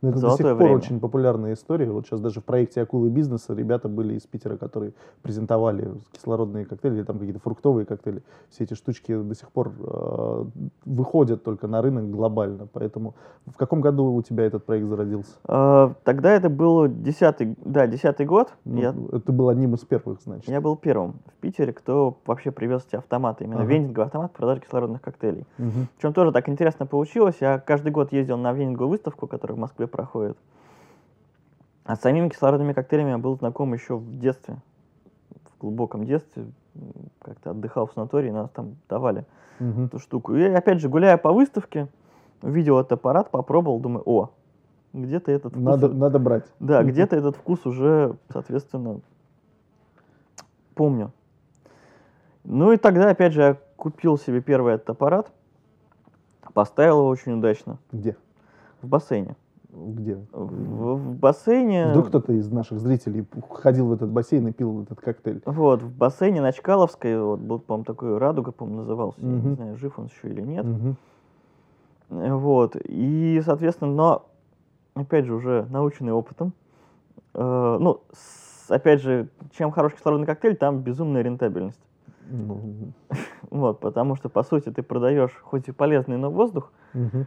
Ну, 0.00 0.10
это 0.10 0.20
до 0.20 0.28
Золотое 0.28 0.36
сих 0.52 0.58
пор 0.58 0.66
время. 0.68 0.76
очень 0.76 1.00
популярная 1.00 1.54
история. 1.54 1.90
Вот 1.90 2.06
сейчас 2.06 2.20
даже 2.20 2.40
в 2.40 2.44
проекте 2.44 2.82
«Акулы 2.82 3.08
бизнеса» 3.10 3.54
ребята 3.54 3.88
были 3.88 4.14
из 4.14 4.22
Питера, 4.26 4.56
которые 4.56 4.92
презентовали 5.22 5.90
кислородные 6.12 6.64
коктейли, 6.64 7.02
там 7.02 7.18
какие-то 7.18 7.40
фруктовые 7.40 7.84
коктейли. 7.86 8.22
Все 8.50 8.64
эти 8.64 8.74
штучки 8.74 9.16
до 9.20 9.34
сих 9.34 9.50
пор 9.50 9.72
э, 9.80 10.44
выходят 10.84 11.42
только 11.44 11.66
на 11.66 11.82
рынок 11.82 12.10
глобально. 12.10 12.66
Поэтому 12.72 13.14
в 13.46 13.56
каком 13.56 13.80
году 13.80 14.12
у 14.12 14.22
тебя 14.22 14.44
этот 14.44 14.64
проект 14.64 14.86
зародился? 14.86 15.32
Э, 15.48 15.90
Тогда 16.04 16.32
это 16.32 16.48
был 16.48 16.86
десятый, 16.88 17.56
да, 17.64 17.86
десятый 17.86 18.26
год. 18.26 18.52
Ну, 18.64 18.80
Я, 18.80 18.92
Ты 18.92 19.32
был 19.32 19.48
одним 19.48 19.74
из 19.74 19.80
первых, 19.80 20.20
значит. 20.22 20.48
я 20.48 20.60
был 20.60 20.76
первым 20.76 21.16
в 21.26 21.40
Питере, 21.40 21.72
кто 21.72 22.16
вообще 22.26 22.50
привез 22.50 22.84
эти 22.88 22.96
автоматы, 22.96 23.44
именно 23.44 23.62
Ага. 23.62 23.68
вендинговый 23.70 24.06
автомат 24.06 24.32
продажи 24.32 24.60
кислородных 24.60 25.00
коктейлей. 25.02 25.46
Мгм. 25.58 25.88
Причем 25.96 26.12
тоже 26.12 26.32
так 26.32 26.48
интересно 26.48 26.86
получилось. 26.86 27.36
Я 27.40 27.58
каждый 27.58 27.92
год 27.92 28.12
ездил 28.12 28.36
на 28.36 28.52
вендинговую 28.52 28.90
выставку, 28.90 29.26
которая 29.26 29.56
в 29.56 29.60
Москве 29.60 29.77
проходит. 29.86 30.36
А 31.84 31.96
с 31.96 32.00
самими 32.00 32.28
кислородными 32.28 32.72
коктейлями 32.72 33.10
я 33.10 33.18
был 33.18 33.36
знаком 33.36 33.72
еще 33.72 33.96
в 33.96 34.18
детстве. 34.18 34.56
В 35.56 35.60
глубоком 35.60 36.04
детстве. 36.04 36.46
Как-то 37.22 37.50
отдыхал 37.50 37.86
в 37.86 37.92
санатории, 37.92 38.30
нас 38.30 38.50
там 38.50 38.76
давали 38.88 39.24
Мгм. 39.58 39.86
эту 39.86 39.98
штуку. 39.98 40.34
И 40.34 40.42
опять 40.44 40.80
же, 40.80 40.88
гуляя 40.88 41.16
по 41.16 41.32
выставке, 41.32 41.88
увидел 42.42 42.78
этот 42.78 42.92
аппарат, 42.92 43.30
попробовал, 43.30 43.80
думаю, 43.80 44.02
о, 44.06 44.30
где-то 44.92 45.32
этот 45.32 45.52
вкус... 45.52 45.64
Надо, 45.64 45.88
надо 45.88 46.18
брать. 46.18 46.44
Да, 46.60 46.80
Мгм. 46.80 46.90
где-то 46.90 47.16
этот 47.16 47.36
вкус 47.36 47.66
уже, 47.66 48.16
соответственно, 48.30 49.00
помню. 50.74 51.12
Ну 52.44 52.72
и 52.72 52.76
тогда, 52.76 53.10
опять 53.10 53.32
же, 53.32 53.40
я 53.42 53.56
купил 53.76 54.16
себе 54.16 54.40
первый 54.40 54.74
этот 54.74 54.90
аппарат, 54.90 55.32
поставил 56.54 56.98
его 57.00 57.08
очень 57.08 57.32
удачно 57.32 57.78
Где? 57.92 58.16
в 58.82 58.86
бассейне. 58.86 59.36
Где? 59.70 60.16
В, 60.32 60.94
в 60.96 61.14
бассейне... 61.16 61.90
Вдруг 61.90 62.08
кто-то 62.08 62.32
из 62.32 62.50
наших 62.50 62.80
зрителей 62.80 63.26
ходил 63.50 63.88
в 63.88 63.92
этот 63.92 64.10
бассейн 64.10 64.48
и 64.48 64.52
пил 64.52 64.82
этот 64.82 65.00
коктейль. 65.00 65.42
Вот, 65.44 65.82
в 65.82 65.94
бассейне 65.94 66.40
на 66.40 66.52
Чкаловской, 66.52 67.20
вот, 67.20 67.40
был, 67.40 67.58
по-моему, 67.58 67.84
такой 67.84 68.16
«Радуга», 68.18 68.50
по-моему, 68.52 68.80
назывался. 68.80 69.20
Я 69.20 69.26
Мгм. 69.28 69.48
не 69.50 69.54
знаю, 69.56 69.76
жив 69.76 69.98
он 69.98 70.06
еще 70.06 70.28
или 70.28 70.40
нет. 70.40 70.64
Э, 72.10 72.32
Вот, 72.34 72.76
и, 72.82 73.42
соответственно, 73.44 73.92
но, 73.92 74.26
опять 74.94 75.26
же, 75.26 75.34
уже 75.34 75.66
наученный 75.70 76.12
опытом, 76.12 76.54
э, 77.34 77.76
ну, 77.80 78.00
с- 78.12 78.70
опять 78.70 79.02
же, 79.02 79.28
чем 79.52 79.70
хороший 79.70 79.96
кислородный 79.96 80.26
коктейль, 80.26 80.56
там 80.56 80.80
безумная 80.80 81.22
рентабельность. 81.22 81.80
Ну, 82.30 82.92
Вот, 83.50 83.80
потому 83.80 84.16
что, 84.16 84.28
по 84.30 84.42
сути, 84.42 84.70
ты 84.70 84.82
продаешь 84.82 85.34
хоть 85.42 85.68
и 85.68 85.72
полезный, 85.72 86.16
но 86.16 86.30
воздух, 86.30 86.72
мгм. 86.94 87.26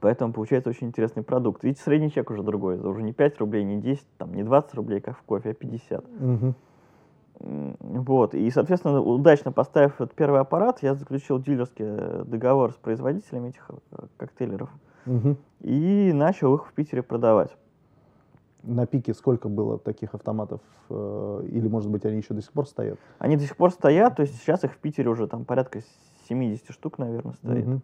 Поэтому 0.00 0.32
получается 0.32 0.70
очень 0.70 0.88
интересный 0.88 1.22
продукт. 1.22 1.62
Видите, 1.64 1.82
средний 1.82 2.10
чек 2.10 2.30
уже 2.30 2.42
другой, 2.42 2.76
это 2.76 2.88
уже 2.88 3.02
не 3.02 3.12
5 3.12 3.38
рублей, 3.38 3.64
не 3.64 3.80
10, 3.80 4.06
там, 4.18 4.34
не 4.34 4.42
20 4.42 4.74
рублей, 4.74 5.00
как 5.00 5.18
в 5.18 5.22
кофе, 5.22 5.50
а 5.50 5.54
50. 5.54 6.04
Мгм. 6.20 6.54
М, 7.40 7.76
Вот, 7.80 8.34
и, 8.34 8.50
соответственно, 8.50 9.00
удачно 9.00 9.52
поставив 9.52 9.94
этот 10.00 10.14
первый 10.14 10.40
аппарат, 10.40 10.82
я 10.82 10.94
заключил 10.94 11.38
дилерский 11.40 11.84
э, 11.86 12.24
договор 12.26 12.72
с 12.72 12.76
производителями 12.76 13.48
этих 13.48 13.68
э, 13.92 13.96
коктейлеров 14.16 14.70
Мгм. 15.06 15.36
и 15.60 16.12
начал 16.14 16.54
их 16.54 16.66
в 16.66 16.72
Питере 16.72 17.02
продавать. 17.02 17.50
На 18.62 18.86
пике 18.86 19.12
сколько 19.14 19.48
было 19.48 19.78
таких 19.78 20.14
автоматов? 20.14 20.60
э, 20.90 21.46
Или, 21.50 21.68
может 21.68 21.90
быть, 21.90 22.04
они 22.06 22.18
еще 22.18 22.34
до 22.34 22.40
сих 22.40 22.52
пор 22.52 22.66
стоят? 22.66 22.98
Они 23.18 23.36
до 23.36 23.42
сих 23.44 23.56
пор 23.56 23.70
стоят, 23.72 24.16
то 24.16 24.22
есть 24.22 24.36
сейчас 24.40 24.64
их 24.64 24.72
в 24.72 24.78
Питере 24.78 25.10
уже 25.10 25.26
там 25.26 25.44
порядка 25.44 25.80
70 26.28 26.70
штук, 26.72 26.98
наверное, 26.98 27.34
стоит. 27.34 27.66
Мгм. 27.66 27.82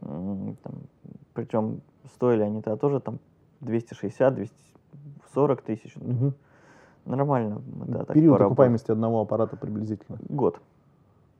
Там, 0.00 0.74
причем 1.34 1.80
стоили 2.14 2.42
они 2.42 2.62
тогда 2.62 2.76
тоже 2.76 3.00
там 3.00 3.18
260-240 3.60 4.48
тысяч. 5.62 5.94
Мгм. 5.96 6.34
Нормально. 7.04 7.62
тогда 7.80 8.04
так 8.04 8.14
Период 8.14 8.40
окупаемости 8.40 8.90
одного 8.90 9.20
аппарата 9.20 9.56
приблизительно. 9.56 10.18
Год. 10.28 10.60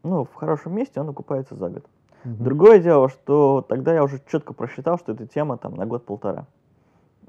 Ну, 0.02 0.24
в 0.24 0.34
хорошем 0.34 0.74
месте 0.74 1.00
он 1.00 1.08
окупается 1.08 1.54
за 1.54 1.68
год. 1.68 1.84
Мгм. 2.24 2.44
Другое 2.44 2.80
дело, 2.80 3.08
что 3.08 3.64
тогда 3.66 3.94
я 3.94 4.04
уже 4.04 4.20
четко 4.30 4.52
просчитал, 4.52 4.98
что 4.98 5.12
эта 5.12 5.26
тема 5.26 5.56
там 5.56 5.74
на 5.74 5.86
год-полтора. 5.86 6.46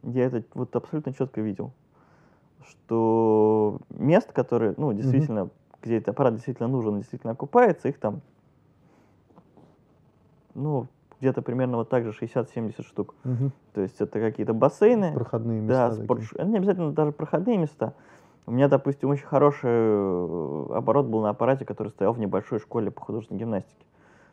Я 0.04 0.26
это 0.26 0.44
вот 0.54 0.76
абсолютно 0.76 1.14
четко 1.14 1.42
видел. 1.42 1.72
Что 2.66 3.80
мест, 3.90 4.32
которые, 4.32 4.74
ну, 4.78 4.94
действительно, 4.94 5.50
где 5.82 5.98
этот 5.98 6.10
аппарат 6.10 6.36
действительно 6.36 6.68
нужен, 6.68 6.98
действительно 6.98 7.34
окупается, 7.34 7.88
их 7.88 8.00
там, 8.00 8.22
ну, 10.54 10.88
где-то 11.22 11.42
примерно 11.44 11.78
вот 11.78 11.88
так 11.90 12.04
же 12.04 12.12
60-70 12.20 12.84
штук. 12.84 13.14
Мгм. 13.24 13.52
То 13.74 13.82
есть 13.82 14.02
это 14.02 14.20
какие-то 14.20 14.54
бассейны, 14.54 15.14
Проходные 15.14 15.62
да, 15.62 15.88
места. 15.90 16.04
спорт... 16.04 16.22
такие. 16.28 16.46
не 16.48 16.58
обязательно 16.58 16.92
даже 16.92 17.12
проходные 17.12 17.58
места. 17.58 17.94
У 18.48 18.52
меня, 18.52 18.68
допустим, 18.68 19.10
очень 19.10 19.26
хороший 19.28 19.70
э, 19.70 20.66
оборот 20.76 21.06
был 21.06 21.22
на 21.22 21.30
аппарате, 21.30 21.64
который 21.64 21.90
стоял 21.90 22.14
в 22.14 22.20
небольшой 22.20 22.60
школе 22.60 22.90
по 22.90 23.02
художественной 23.02 23.40
гимнастике. 23.40 23.86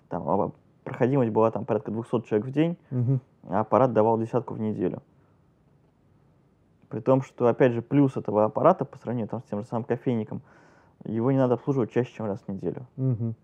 Там 0.08 0.28
а, 0.28 0.50
проходимость 0.82 1.30
была 1.30 1.50
там 1.50 1.66
порядка 1.66 1.90
200 1.90 2.22
человек 2.22 2.46
в 2.46 2.50
день, 2.50 2.78
Мгм. 2.90 3.20
а 3.50 3.60
аппарат 3.60 3.92
давал 3.92 4.18
десятку 4.18 4.54
в 4.54 4.60
неделю. 4.60 5.02
При 6.88 7.00
том, 7.00 7.20
что, 7.20 7.48
опять 7.48 7.72
же, 7.72 7.82
плюс 7.82 8.16
этого 8.16 8.46
аппарата 8.46 8.86
по 8.86 8.96
сравнению 8.96 9.28
там, 9.28 9.42
с 9.42 9.44
тем 9.44 9.60
же 9.60 9.66
самым 9.66 9.84
кофейником, 9.84 10.40
его 11.04 11.30
не 11.30 11.36
надо 11.36 11.54
обслуживать 11.54 11.92
чаще, 11.92 12.14
чем 12.14 12.24
раз 12.26 12.40
в 12.40 12.48
неделю. 12.48 12.86
Мгм. 12.96 13.34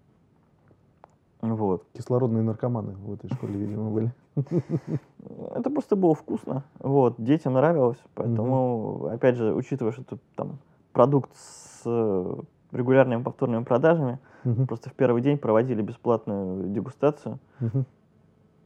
Вот. 1.53 1.85
Кислородные 1.93 2.43
наркоманы 2.43 2.95
в 2.97 3.13
этой 3.13 3.29
школе, 3.35 3.59
видимо, 3.59 3.91
были. 3.91 4.13
Это 5.55 5.71
просто 5.71 5.97
было 5.97 6.15
вкусно. 6.15 6.65
Вот, 6.79 7.17
детям 7.19 7.53
нравилось. 7.55 7.99
Поэтому, 8.15 9.07
опять 9.07 9.37
же, 9.37 9.55
учитывая, 9.55 9.93
что 9.93 10.03
это 10.03 10.19
там 10.37 10.59
продукт 10.93 11.31
с 11.37 11.83
регулярными 12.73 13.23
повторными 13.23 13.65
продажами, 13.65 14.19
Мгм. 14.45 14.67
просто 14.67 14.91
в 14.91 14.95
первый 14.95 15.23
день 15.23 15.39
проводили 15.39 15.81
бесплатную 15.83 16.69
дегустацию, 16.69 17.39
Мгм. 17.61 17.85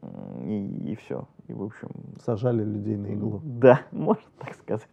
м, 0.02 0.42
и, 0.44 0.96
все. 0.96 1.26
И, 1.48 1.52
в 1.52 1.62
общем, 1.62 1.88
Сажали 2.24 2.64
людей 2.64 2.96
на 2.96 3.06
иглу. 3.08 3.40
да, 3.44 3.80
можно 3.92 4.22
так 4.38 4.54
сказать. 4.54 4.86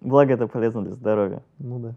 Благо, 0.00 0.32
это 0.34 0.46
полезно 0.46 0.82
для 0.82 0.94
здоровья. 0.94 1.42
Ну 1.58 1.78
да. 1.78 1.94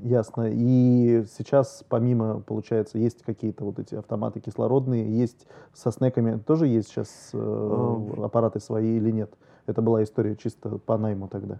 Ясно. 0.00 0.48
И 0.50 1.24
сейчас, 1.30 1.84
помимо, 1.88 2.40
получается, 2.40 2.98
есть 2.98 3.22
какие-то 3.22 3.64
вот 3.64 3.78
эти 3.78 3.94
автоматы 3.94 4.40
кислородные, 4.40 5.16
есть 5.18 5.46
со 5.72 5.90
снеками, 5.92 6.38
тоже 6.38 6.66
есть 6.66 6.88
сейчас 6.88 7.30
э, 7.32 8.00
аппараты 8.22 8.60
свои 8.60 8.96
или 8.96 9.10
нет? 9.10 9.32
Это 9.66 9.80
была 9.82 10.02
история 10.02 10.36
чисто 10.36 10.78
по 10.78 10.98
найму 10.98 11.28
тогда. 11.28 11.58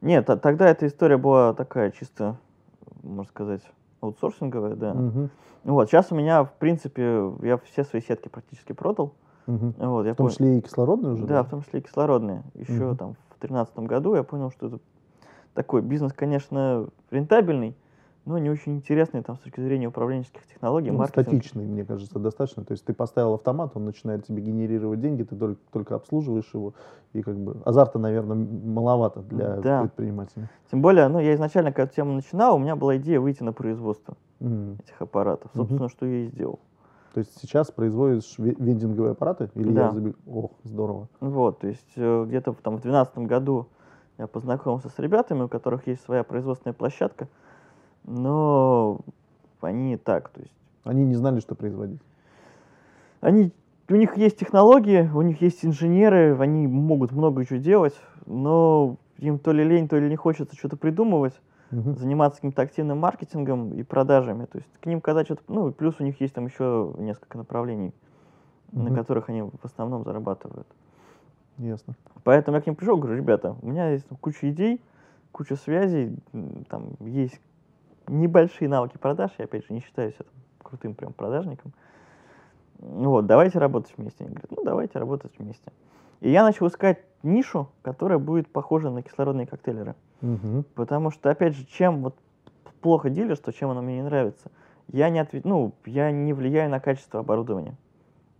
Нет, 0.00 0.30
а 0.30 0.36
тогда 0.36 0.68
эта 0.68 0.86
история 0.86 1.18
была 1.18 1.52
такая 1.52 1.90
чисто, 1.90 2.36
можно 3.02 3.30
сказать, 3.30 3.62
аутсорсинговая, 4.00 4.74
да. 4.74 4.94
Мгм. 4.94 5.30
Вот, 5.64 5.90
сейчас 5.90 6.10
у 6.10 6.14
меня, 6.14 6.44
в 6.44 6.52
принципе, 6.54 7.30
я 7.42 7.58
все 7.58 7.84
свои 7.84 8.00
сетки 8.00 8.28
практически 8.28 8.72
продал. 8.72 9.12
Мгм. 9.46 9.74
Вот, 9.76 10.06
я 10.06 10.14
В 10.14 10.16
том 10.16 10.28
пон- 10.28 10.30
числе 10.30 10.58
и 10.58 10.60
кислородные 10.62 11.12
уже? 11.12 11.26
Да, 11.26 11.42
в 11.42 11.48
том 11.50 11.62
числе 11.62 11.80
и 11.80 11.82
кислородные. 11.82 12.42
Еще 12.54 12.86
Мгм. 12.86 12.96
там 12.96 13.14
в 13.28 13.38
тринадцатом 13.38 13.86
году 13.86 14.14
я 14.14 14.22
понял, 14.22 14.50
что 14.50 14.68
это 14.68 14.78
такой 15.54 15.82
бизнес, 15.82 16.12
конечно, 16.12 16.88
рентабельный, 17.10 17.76
но 18.26 18.38
не 18.38 18.50
очень 18.50 18.76
интересный 18.76 19.22
там 19.22 19.36
с 19.36 19.40
точки 19.40 19.60
зрения 19.60 19.88
управленческих 19.88 20.46
технологий, 20.46 20.90
Ну, 20.90 20.98
маркетинга. 20.98 21.30
статичный, 21.30 21.66
мне 21.66 21.84
кажется, 21.84 22.18
достаточно. 22.18 22.64
То 22.64 22.72
есть 22.72 22.84
ты 22.84 22.92
поставил 22.92 23.34
автомат, 23.34 23.72
он 23.74 23.86
начинает 23.86 24.26
тебе 24.26 24.42
генерировать 24.42 25.00
деньги, 25.00 25.22
ты 25.22 25.34
только, 25.36 25.60
только 25.72 25.94
обслуживаешь 25.94 26.48
его, 26.52 26.74
и 27.12 27.22
как 27.22 27.36
бы 27.36 27.56
азарта, 27.64 27.98
наверное, 27.98 28.36
маловато 28.36 29.20
для 29.22 29.56
Да. 29.56 29.80
предпринимателя. 29.82 30.48
Тем 30.70 30.82
более, 30.82 31.08
ну, 31.08 31.18
я 31.18 31.34
изначально, 31.34 31.72
когда 31.72 31.84
эту 31.84 31.94
тему 31.96 32.12
начинал, 32.12 32.56
у 32.56 32.58
меня 32.58 32.76
была 32.76 32.96
идея 32.98 33.20
выйти 33.20 33.42
на 33.42 33.52
производство 33.52 34.16
М. 34.40 34.76
этих 34.84 35.00
аппаратов. 35.00 35.50
Собственно, 35.54 35.88
что 35.88 36.06
я 36.06 36.24
и 36.24 36.26
сделал. 36.26 36.60
То 37.14 37.18
есть 37.20 37.36
сейчас 37.40 37.72
производишь 37.72 38.36
ве- 38.38 38.54
вендинговые 38.62 39.12
аппараты? 39.12 39.50
Или 39.54 39.72
Да. 39.72 39.86
я 39.86 39.90
забил? 39.90 40.14
Ох, 40.26 40.52
здорово. 40.62 41.08
Вот, 41.18 41.58
то 41.58 41.66
есть 41.66 41.90
э, 41.96 42.24
где-то 42.28 42.52
там 42.52 42.76
в 42.76 42.82
двенадцатом 42.82 43.26
году 43.26 43.66
я 44.20 44.26
познакомился 44.26 44.90
с 44.90 44.98
ребятами, 44.98 45.42
у 45.42 45.48
которых 45.48 45.86
есть 45.86 46.04
своя 46.04 46.24
производственная 46.24 46.74
площадка, 46.74 47.26
но 48.04 49.00
они 49.62 49.96
так, 49.96 50.28
то 50.28 50.40
есть 50.40 50.52
Они 50.84 51.04
не 51.04 51.14
знали, 51.14 51.40
что 51.40 51.54
производить. 51.54 52.00
Они, 53.20 53.50
у 53.88 53.94
них 53.94 54.16
есть 54.16 54.38
технологии, 54.38 55.10
у 55.14 55.22
них 55.22 55.40
есть 55.40 55.64
инженеры, 55.64 56.36
они 56.38 56.66
могут 56.66 57.12
много 57.12 57.44
чего 57.46 57.58
делать, 57.58 57.94
но 58.26 58.96
им 59.18 59.38
то 59.38 59.52
ли 59.52 59.64
лень, 59.64 59.88
то 59.88 59.98
ли 59.98 60.08
не 60.08 60.16
хочется 60.16 60.54
что-то 60.56 60.76
придумывать, 60.76 61.34
Мгм. 61.70 61.96
заниматься 61.96 62.38
каким-то 62.38 62.62
активным 62.62 62.98
маркетингом 62.98 63.72
и 63.72 63.82
продажами. 63.84 64.46
То 64.46 64.58
есть 64.58 64.70
к 64.80 64.86
ним 64.86 65.00
когда 65.00 65.24
что-то... 65.24 65.42
Ну, 65.48 65.68
и 65.68 65.72
плюс 65.72 65.94
у 66.00 66.04
них 66.04 66.20
есть 66.20 66.34
там 66.34 66.46
еще 66.46 66.92
несколько 66.98 67.38
направлений, 67.38 67.94
на 68.72 68.84
Мгм. 68.84 68.94
которых 68.94 69.28
они 69.28 69.42
в 69.42 69.64
основном 69.64 70.02
зарабатывают. 70.04 70.66
Ясно. 71.60 71.94
Поэтому 72.24 72.56
я 72.56 72.62
к 72.62 72.66
ним 72.66 72.74
пришел, 72.74 72.96
говорю, 72.96 73.16
ребята, 73.16 73.54
у 73.60 73.66
меня 73.66 73.90
есть 73.90 74.06
там 74.06 74.16
куча 74.16 74.50
идей, 74.50 74.80
куча 75.30 75.56
связей, 75.56 76.16
там 76.68 76.94
есть 77.00 77.38
небольшие 78.06 78.68
навыки 78.68 78.96
продаж, 78.98 79.30
я 79.38 79.44
опять 79.44 79.66
же 79.66 79.74
не 79.74 79.80
считаю 79.80 80.12
себя 80.12 80.24
там 80.24 80.34
крутым 80.62 80.94
прям 80.94 81.12
продажником. 81.12 81.72
Вот, 82.78 83.26
давайте 83.26 83.58
работать 83.58 83.92
вместе. 83.96 84.24
Они 84.24 84.30
говорят, 84.30 84.50
ну 84.50 84.64
давайте 84.64 84.98
работать 84.98 85.32
вместе. 85.38 85.70
И 86.20 86.30
я 86.30 86.42
начал 86.42 86.66
искать 86.66 86.98
нишу, 87.22 87.68
которая 87.82 88.18
будет 88.18 88.50
похожа 88.50 88.90
на 88.90 89.02
кислородные 89.02 89.46
коктейлеры. 89.46 89.94
Мгм. 90.22 90.64
Потому 90.74 91.10
что, 91.10 91.30
опять 91.30 91.54
же, 91.54 91.66
чем 91.66 92.02
вот 92.02 92.16
плохо 92.80 93.10
дилерство, 93.10 93.52
чем 93.52 93.70
оно 93.70 93.82
мне 93.82 93.96
не 93.96 94.02
нравится, 94.02 94.50
я 94.88 95.10
не, 95.10 95.20
отве- 95.20 95.42
ну, 95.44 95.72
я 95.84 96.10
не 96.10 96.32
влияю 96.32 96.70
на 96.70 96.80
качество 96.80 97.20
оборудования. 97.20 97.76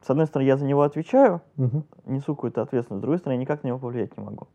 С 0.02 0.08
одной 0.08 0.26
стороны, 0.26 0.46
я 0.48 0.56
за 0.56 0.64
него 0.64 0.82
отвечаю, 0.82 1.42
Мгм. 1.56 1.84
несу 2.06 2.34
какую-то 2.34 2.62
ответственность, 2.62 3.00
с 3.00 3.02
другой 3.02 3.18
стороны, 3.18 3.36
я 3.36 3.40
никак 3.40 3.62
на 3.62 3.68
него 3.68 3.78
повлиять 3.78 4.16
не 4.16 4.24
могу. 4.24 4.48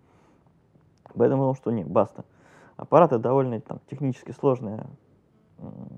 Поэтому 1.13 1.43
думал, 1.43 1.55
что 1.55 1.71
нет, 1.71 1.87
баста. 1.87 2.25
Аппараты 2.77 3.19
довольно 3.19 3.59
там, 3.61 3.79
технически 3.89 4.31
сложное 4.31 4.87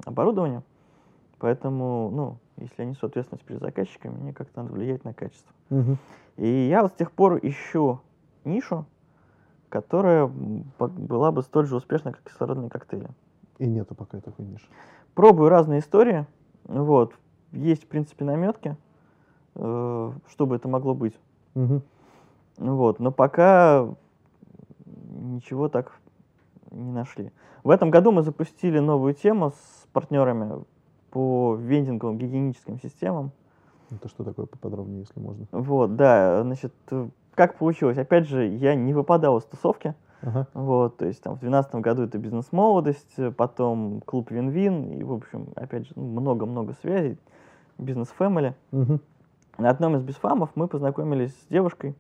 оборудование, 0.06 0.62
поэтому, 1.40 2.10
ну, 2.12 2.38
если 2.58 2.84
я 2.84 2.90
несу 2.90 3.08
ответственность 3.08 3.46
перед 3.46 3.62
заказчиками, 3.62 4.16
мне 4.16 4.34
как-то 4.34 4.62
надо 4.62 4.74
влиять 4.74 5.04
на 5.04 5.14
качество. 5.14 5.54
Мгм. 5.70 5.98
И 6.36 6.48
я 6.48 6.84
вот 6.84 6.92
с 6.92 6.96
тех 6.96 7.12
пор 7.12 7.40
ищу 7.42 8.00
нишу, 8.44 8.86
которая 9.70 10.28
была 10.28 11.32
бы 11.32 11.42
столь 11.42 11.66
же 11.66 11.76
успешна, 11.76 12.12
как 12.12 12.22
кислородные 12.24 12.70
коктейли. 12.70 13.10
И 13.58 13.66
нету 13.68 13.96
пока 13.96 14.20
такой 14.20 14.46
ниши. 14.46 14.68
Пробую 15.16 15.50
разные 15.50 15.80
истории, 15.80 16.28
вот, 16.66 17.16
есть, 17.52 17.86
в 17.86 17.88
принципе, 17.88 18.24
наметки, 18.24 18.78
э, 19.58 20.12
что 20.30 20.46
бы 20.46 20.56
это 20.56 20.68
могло 20.68 20.94
быть. 20.94 21.20
Мгм. 21.56 21.82
Вот, 22.58 23.00
но 23.00 23.12
пока 23.12 23.88
ничего 24.86 25.70
так 25.70 25.92
не 26.72 26.92
нашли. 26.92 27.32
В 27.64 27.70
этом 27.70 27.92
году 27.92 28.12
мы 28.12 28.24
запустили 28.24 28.80
новую 28.80 29.14
тему 29.14 29.52
с 29.52 29.88
партнерами 29.94 30.64
по 31.12 31.56
вендинговым 31.56 32.18
гигиеническим 32.18 32.80
системам. 32.80 33.32
Это 33.90 34.10
что 34.10 34.24
такое 34.24 34.46
поподробнее, 34.46 35.02
если 35.02 35.20
можно? 35.20 35.48
Вот, 35.52 35.96
да, 35.96 36.44
значит, 36.44 36.74
как 37.36 37.58
получилось? 37.58 37.98
Опять 37.98 38.28
же, 38.28 38.46
я 38.48 38.76
не 38.76 38.94
выпадал 38.94 39.38
из 39.38 39.46
тусовки. 39.46 39.96
Ага. 40.22 40.48
Вот, 40.54 40.98
то 40.98 41.06
есть 41.06 41.22
там 41.22 41.36
в 41.36 41.40
2012 41.40 41.76
году 41.76 42.04
это 42.04 42.18
бизнес-молодость, 42.18 43.36
потом 43.38 44.02
клуб 44.02 44.32
Вин-Вин, 44.32 44.94
и, 44.94 45.04
в 45.04 45.14
общем, 45.14 45.50
опять 45.56 45.88
же, 45.88 45.94
много-много 45.96 46.74
связей, 46.82 47.18
бизнес-фэмили. 47.78 48.56
Мгм. 48.72 49.00
На 49.58 49.70
одном 49.72 49.96
из 49.96 50.04
бисфамов 50.04 50.52
мы 50.56 50.68
познакомились 50.68 51.32
с 51.32 51.48
девушкой 51.48 51.96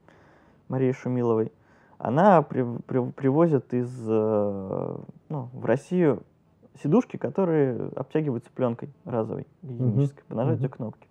Марией 0.69 0.93
Шумиловой. 0.93 1.51
Она 1.97 2.43
при- 2.43 2.77
при- 2.85 3.09
привозит 3.11 3.73
из, 3.73 3.89
э, 4.07 4.97
ну, 5.29 5.49
в 5.53 5.65
Россию 5.65 6.21
сидушки, 6.83 7.17
которые 7.17 7.89
обтягиваются 7.95 8.51
пленкой 8.51 8.89
разовой, 9.05 9.47
гигиенической, 9.63 10.23
по 10.27 10.35
нажатию 10.35 10.67
Мгм. 10.69 10.75
кнопки. 10.77 11.07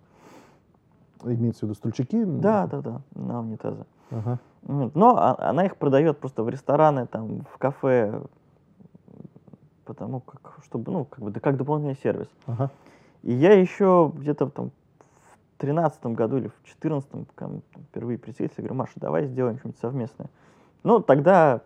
Имеется 1.25 1.61
в 1.61 1.63
виду 1.63 1.73
стульчики? 1.73 2.23
Да, 2.23 2.67
да, 2.67 2.81
да, 2.81 3.01
на 3.15 3.41
унитазы. 3.41 3.85
Ага. 4.11 4.39
Но 4.63 5.17
а- 5.17 5.49
она 5.49 5.65
их 5.65 5.75
продает 5.75 6.19
просто 6.19 6.43
в 6.43 6.49
рестораны, 6.49 7.07
там, 7.07 7.41
в 7.51 7.57
кафе, 7.57 8.21
потому 9.83 10.21
как, 10.21 10.59
чтобы, 10.63 10.91
ну, 10.93 11.03
как 11.05 11.19
бы, 11.21 11.31
да, 11.31 11.41
как 11.41 11.57
дополнительный 11.57 11.97
сервис. 12.01 12.29
Ага. 12.45 12.69
И 13.23 13.33
я 13.33 13.53
еще 13.53 14.11
где-то 14.15 14.47
там 14.49 14.71
в 15.57 15.61
тринадцатом 15.61 16.13
году 16.13 16.37
или 16.37 16.47
в 16.49 16.67
четырнадцатом 16.67 17.25
впервые 17.89 18.19
присоединился, 18.19 18.61
говорю, 18.61 18.75
Маша, 18.75 18.93
давай 18.97 19.25
сделаем 19.25 19.57
что-нибудь 19.57 19.81
совместное. 19.81 20.29
Ну, 20.83 21.01
тогда 21.01 21.61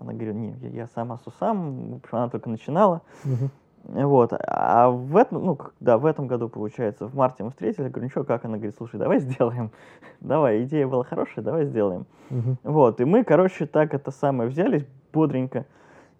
она 0.00 0.14
говорит, 0.14 0.34
не, 0.34 0.52
я, 0.62 0.68
я 0.68 0.86
сама 0.86 1.18
с 1.18 1.26
усам, 1.26 1.92
в 1.92 1.96
общем, 1.96 2.16
она 2.16 2.28
только 2.30 2.48
начинала. 2.48 3.02
Мгм. 3.24 3.50
Вот. 3.84 4.32
А 4.32 4.88
в 4.88 5.14
этом, 5.16 5.44
ну, 5.44 5.58
да, 5.80 5.98
в 5.98 6.06
этом 6.06 6.26
году, 6.26 6.48
получается, 6.48 7.06
в 7.06 7.14
марте 7.14 7.44
мы 7.44 7.50
встретились, 7.50 7.84
я 7.84 7.90
говорю, 7.90 8.06
ничего, 8.06 8.24
как? 8.24 8.46
Она 8.46 8.56
говорит, 8.56 8.74
слушай, 8.78 8.98
давай 8.98 9.18
сделаем. 9.18 9.70
давай, 10.20 10.64
идея 10.64 10.86
была 10.86 11.04
хорошая, 11.04 11.44
давай 11.44 11.66
сделаем. 11.66 12.06
Мгм. 12.30 12.56
Вот, 12.62 13.00
и 13.02 13.04
мы, 13.04 13.24
короче, 13.24 13.66
так 13.66 13.92
это 13.92 14.10
самое 14.10 14.48
взялись 14.48 14.86
бодренько, 15.12 15.66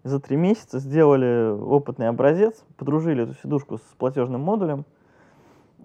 за 0.03 0.19
три 0.19 0.37
месяца 0.37 0.77
сделали 0.77 1.49
опытный 1.59 2.09
образец, 2.09 2.63
подружили 2.77 3.23
эту 3.23 3.33
сидушку 3.33 3.77
с 3.77 3.95
платежным 3.97 4.41
модулем, 4.41 4.85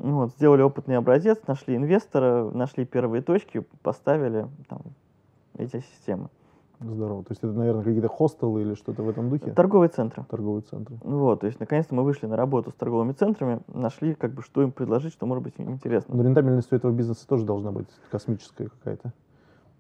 вот, 0.00 0.33
сделали 0.33 0.62
опытный 0.62 0.97
образец, 0.97 1.38
нашли 1.47 1.76
инвестора, 1.76 2.50
нашли 2.50 2.85
первые 2.85 3.23
точки, 3.23 3.64
поставили 3.83 4.47
там 4.69 4.80
эти 5.57 5.80
системы. 5.80 6.28
Здорово. 6.80 7.23
То 7.25 7.33
есть 7.33 7.45
это, 7.45 7.52
наверное, 7.52 7.85
какие-то 7.85 8.09
хостелы 8.09 8.62
или 8.62 8.75
что-то 8.75 9.02
в 9.02 9.09
этом 9.11 9.28
духе? 9.28 9.52
Торговые 9.52 9.90
центры. 9.90 10.25
Торговые 10.30 10.62
центры. 10.62 10.97
Вот, 11.02 11.40
то 11.40 11.47
есть 11.47 11.61
наконец-то 11.61 11.95
мы 11.95 12.02
вышли 12.02 12.26
на 12.26 12.37
работу 12.37 12.71
с 12.71 12.75
торговыми 12.75 13.12
центрами, 13.12 13.61
нашли, 13.69 14.14
как 14.14 14.33
бы, 14.33 14.42
что 14.42 14.62
им 14.62 14.73
предложить, 14.73 15.12
что 15.12 15.26
может 15.26 15.45
быть 15.45 15.54
им 15.59 15.71
интересно. 15.73 16.14
Но 16.16 16.23
рентабельность 16.23 16.73
у 16.73 16.76
этого 16.76 16.90
бизнеса 16.90 17.28
тоже 17.28 17.45
должна 17.45 17.71
быть 17.71 17.88
космическая 18.11 18.69
какая-то. 18.69 19.12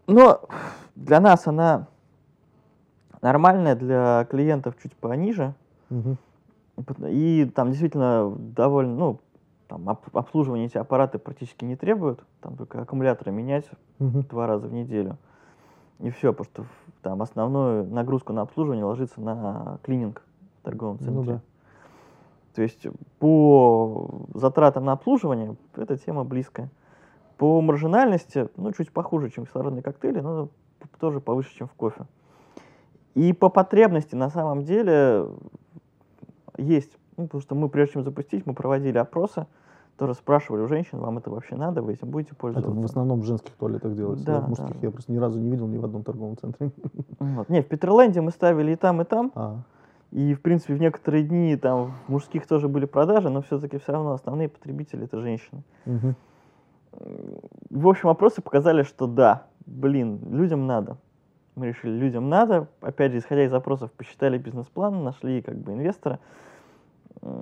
Но 0.06 0.42
для 0.94 1.20
нас 1.20 1.46
она 1.46 1.86
нормальная, 3.22 3.76
для 3.76 4.26
клиентов 4.30 4.74
чуть 4.82 4.94
пониже. 4.94 5.54
Пот- 5.88 7.08
И 7.08 7.50
там 7.54 7.70
действительно 7.70 8.30
довольно, 8.36 8.94
ну, 8.94 9.20
там 9.70 9.88
об- 9.88 10.16
обслуживание 10.16 10.66
эти 10.66 10.76
аппараты 10.76 11.20
практически 11.20 11.64
не 11.64 11.76
требуют, 11.76 12.24
там 12.40 12.56
только 12.56 12.82
аккумуляторы 12.82 13.30
менять 13.30 13.70
Мгм. 14.00 14.22
два 14.22 14.48
раза 14.48 14.66
в 14.66 14.72
неделю. 14.72 15.16
И 16.00 16.10
все, 16.10 16.32
потому 16.32 16.44
что 16.44 16.64
там 17.02 17.22
основную 17.22 17.86
нагрузку 17.86 18.32
на 18.32 18.42
обслуживание 18.42 18.84
ложится 18.84 19.20
на 19.20 19.78
клининг 19.84 20.22
в 20.60 20.64
торговом 20.64 20.98
центре. 20.98 21.14
Ну 21.14 21.22
да. 21.24 21.40
То 22.54 22.62
есть 22.62 22.84
по 23.20 24.10
затратам 24.34 24.84
на 24.86 24.92
обслуживание 24.92 25.54
эта 25.76 25.96
тема 25.96 26.24
близкая. 26.24 26.68
По 27.38 27.60
маржинальности, 27.60 28.48
ну, 28.56 28.72
чуть 28.72 28.90
похуже, 28.90 29.30
чем 29.30 29.46
кислородные 29.46 29.82
коктейли, 29.82 30.18
но 30.20 30.48
тоже 30.98 31.20
повыше, 31.20 31.54
чем 31.54 31.68
в 31.68 31.74
кофе. 31.74 32.06
И 33.14 33.32
по 33.32 33.48
потребности 33.48 34.16
на 34.16 34.30
самом 34.30 34.64
деле 34.64 35.26
есть. 36.56 36.98
Ну, 37.16 37.26
потому 37.26 37.42
что 37.42 37.54
мы, 37.54 37.68
прежде 37.68 37.94
чем 37.94 38.02
запустить, 38.02 38.46
мы 38.46 38.54
проводили 38.54 38.98
опросы, 38.98 39.46
тоже 40.00 40.14
спрашивали 40.14 40.62
у 40.62 40.66
женщин, 40.66 40.98
вам 40.98 41.18
это 41.18 41.28
вообще 41.30 41.56
надо, 41.56 41.82
вы 41.82 41.92
этим 41.92 42.08
будете 42.08 42.30
Это 42.30 42.40
пользоваться. 42.40 42.80
в 42.80 42.84
основном 42.86 43.20
в 43.20 43.24
женских 43.24 43.52
туалетах 43.52 43.94
делается. 43.94 44.24
Да, 44.24 44.40
в 44.40 44.48
мужских 44.48 44.80
да. 44.80 44.86
я 44.86 44.90
просто 44.90 45.12
ни 45.12 45.18
разу 45.18 45.38
не 45.38 45.50
видел 45.50 45.66
ни 45.66 45.76
в 45.76 45.84
одном 45.84 46.02
торговом 46.04 46.38
центре. 46.38 46.70
Вот. 47.18 47.50
Не, 47.50 47.60
в 47.60 47.66
Петерленде 47.68 48.22
мы 48.22 48.30
ставили 48.30 48.72
и 48.72 48.76
там, 48.76 49.02
и 49.02 49.04
там. 49.04 49.30
А, 49.34 49.58
И, 50.10 50.32
в 50.32 50.40
принципе, 50.40 50.72
в 50.74 50.80
некоторые 50.80 51.22
дни 51.22 51.54
там 51.56 51.92
в 52.06 52.10
мужских 52.10 52.46
тоже 52.46 52.66
были 52.66 52.86
продажи, 52.86 53.28
но 53.28 53.42
все-таки 53.42 53.76
все 53.76 53.92
равно 53.92 54.12
основные 54.12 54.48
потребители 54.48 55.04
это 55.04 55.20
женщины. 55.20 55.62
мгм. 55.84 56.14
В 57.70 57.86
общем, 57.86 58.08
опросы 58.08 58.40
показали, 58.40 58.82
что 58.82 59.06
да, 59.06 59.46
блин, 59.66 60.18
людям 60.30 60.66
надо. 60.66 60.96
Мы 61.56 61.68
решили, 61.68 61.92
людям 61.92 62.30
надо. 62.30 62.68
Опять 62.80 63.12
же, 63.12 63.18
исходя 63.18 63.44
из 63.44 63.50
запросов, 63.50 63.92
посчитали 63.92 64.38
бизнес-план, 64.38 65.04
нашли 65.04 65.42
как 65.42 65.56
бы 65.58 65.72
инвестора. 65.72 66.18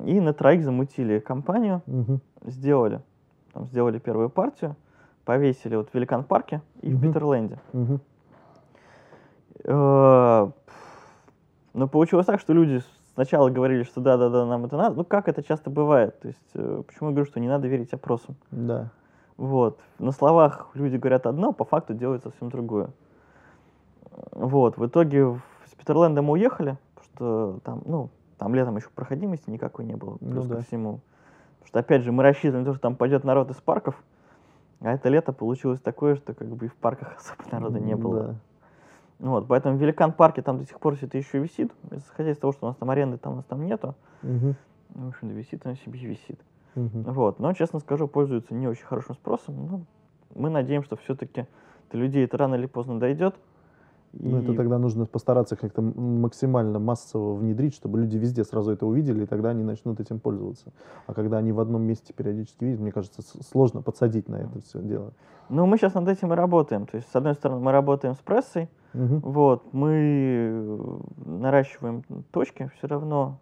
И 0.06 0.20
на 0.20 0.32
троих 0.32 0.64
замутили 0.64 1.18
компанию, 1.18 1.82
Мгм. 1.86 2.20
сделали. 2.46 3.00
Там 3.52 3.66
сделали 3.66 3.98
первую 3.98 4.28
партию, 4.30 4.76
повесили 5.24 5.76
вот 5.76 5.90
в 5.90 5.94
Великан 5.94 6.24
парке 6.24 6.62
и 6.82 6.90
в 6.90 6.94
Мгм. 6.98 7.02
Питерленде. 7.08 7.58
Мгм. 7.72 8.00
Э, 9.64 10.50
Но 11.74 11.86
получилось 11.86 12.26
так, 12.26 12.40
что 12.40 12.52
люди 12.54 12.80
сначала 13.14 13.50
говорили, 13.50 13.82
что 13.84 14.00
да-да-да, 14.00 14.46
нам 14.46 14.64
это 14.64 14.76
надо. 14.76 14.96
Ну, 14.96 15.04
как 15.04 15.28
это 15.28 15.42
часто 15.42 15.70
бывает. 15.70 16.18
То 16.20 16.28
есть, 16.28 16.50
э, 16.54 16.82
почему 16.86 17.10
я 17.10 17.14
говорю, 17.14 17.26
что 17.30 17.38
не 17.40 17.48
надо 17.48 17.68
верить 17.68 17.92
опросам. 17.92 18.34
Да. 18.50 18.90
Вот. 19.36 19.78
На 19.98 20.10
словах 20.12 20.70
люди 20.74 20.96
говорят 20.96 21.26
одно, 21.26 21.52
по 21.52 21.64
факту 21.64 21.94
делают 21.94 22.22
совсем 22.24 22.48
другое. 22.50 22.90
Вот. 24.32 24.76
В 24.76 24.86
итоге 24.86 25.24
в- 25.26 25.40
с 25.66 25.74
Питерлендом 25.76 26.24
мы 26.24 26.32
уехали, 26.32 26.78
потому 26.94 27.04
что 27.14 27.60
там, 27.64 27.82
ну, 27.84 28.08
там 28.38 28.54
летом 28.54 28.76
еще 28.76 28.88
проходимости 28.94 29.50
никакой 29.50 29.84
не 29.84 29.96
было, 29.96 30.16
Ну 30.20 30.30
плюс 30.32 30.46
ко 30.46 30.54
да. 30.56 30.62
всему. 30.62 31.00
Потому 31.58 31.68
что, 31.68 31.78
опять 31.80 32.02
же, 32.02 32.12
мы 32.12 32.22
рассчитывали 32.22 32.60
на 32.60 32.64
то, 32.64 32.72
что 32.72 32.80
там 32.80 32.96
пойдет 32.96 33.24
народ 33.24 33.50
из 33.50 33.56
парков, 33.56 34.02
а 34.80 34.92
это 34.92 35.08
лето 35.08 35.32
получилось 35.32 35.80
такое, 35.80 36.16
что 36.16 36.34
как 36.34 36.48
бы 36.48 36.66
и 36.66 36.68
в 36.68 36.76
парках 36.76 37.16
особо 37.18 37.44
народа 37.50 37.80
не 37.80 37.96
было. 37.96 38.22
Да. 38.22 38.34
Вот, 39.18 39.48
поэтому 39.48 39.76
в 39.76 39.80
Великан 39.80 40.12
парке 40.12 40.42
там 40.42 40.58
до 40.58 40.64
сих 40.64 40.78
пор 40.78 40.94
все 40.94 41.06
это 41.06 41.18
еще 41.18 41.38
висит. 41.40 41.72
Исходя 41.90 42.30
из 42.30 42.38
того, 42.38 42.52
что 42.52 42.66
у 42.66 42.68
нас 42.68 42.76
там 42.76 42.88
аренды 42.90 43.18
там 43.18 43.32
у 43.32 43.36
нас 43.36 43.44
там 43.44 43.66
нету. 43.66 43.96
Мгм. 44.22 44.54
В 44.90 45.08
общем, 45.08 45.28
висит, 45.30 45.66
он 45.66 45.74
себе 45.74 45.98
висит. 45.98 46.40
Мгм. 46.76 47.02
Вот, 47.02 47.40
но, 47.40 47.52
честно 47.52 47.80
скажу, 47.80 48.06
пользуется 48.06 48.54
не 48.54 48.68
очень 48.68 48.84
хорошим 48.84 49.16
спросом. 49.16 49.66
Но 49.66 49.80
мы 50.36 50.50
надеемся, 50.50 50.86
что 50.86 50.96
все-таки 50.96 51.46
до 51.90 51.98
людей 51.98 52.24
это 52.24 52.36
рано 52.36 52.54
или 52.54 52.66
поздно 52.66 53.00
дойдет. 53.00 53.34
Ну, 54.12 54.38
это 54.38 54.54
тогда 54.54 54.78
нужно 54.78 55.06
постараться 55.06 55.54
как-то 55.56 55.82
максимально 55.82 56.78
массово 56.78 57.34
внедрить, 57.34 57.74
чтобы 57.74 58.00
люди 58.00 58.16
везде 58.16 58.44
сразу 58.44 58.72
это 58.72 58.86
увидели, 58.86 59.24
и 59.24 59.26
тогда 59.26 59.50
они 59.50 59.62
начнут 59.62 60.00
этим 60.00 60.18
пользоваться. 60.18 60.72
А 61.06 61.14
когда 61.14 61.38
они 61.38 61.52
в 61.52 61.60
одном 61.60 61.82
месте 61.82 62.12
периодически 62.12 62.64
видят, 62.64 62.80
мне 62.80 62.90
кажется, 62.90 63.22
сложно 63.22 63.82
подсадить 63.82 64.28
на 64.28 64.36
это 64.36 64.60
все 64.62 64.80
дело. 64.80 65.12
Ну, 65.50 65.66
мы 65.66 65.76
сейчас 65.78 65.94
над 65.94 66.08
этим 66.08 66.32
и 66.32 66.36
работаем. 66.36 66.86
То 66.86 66.96
есть, 66.96 67.10
с 67.10 67.16
одной 67.16 67.34
стороны, 67.34 67.60
мы 67.60 67.72
работаем 67.72 68.14
с 68.14 68.18
прессой, 68.18 68.68
Мгм. 68.94 69.20
вот, 69.20 69.72
мы 69.72 69.90
э, 69.92 70.98
наращиваем 71.26 72.02
точки 72.30 72.70
все 72.78 72.86
равно, 72.86 73.38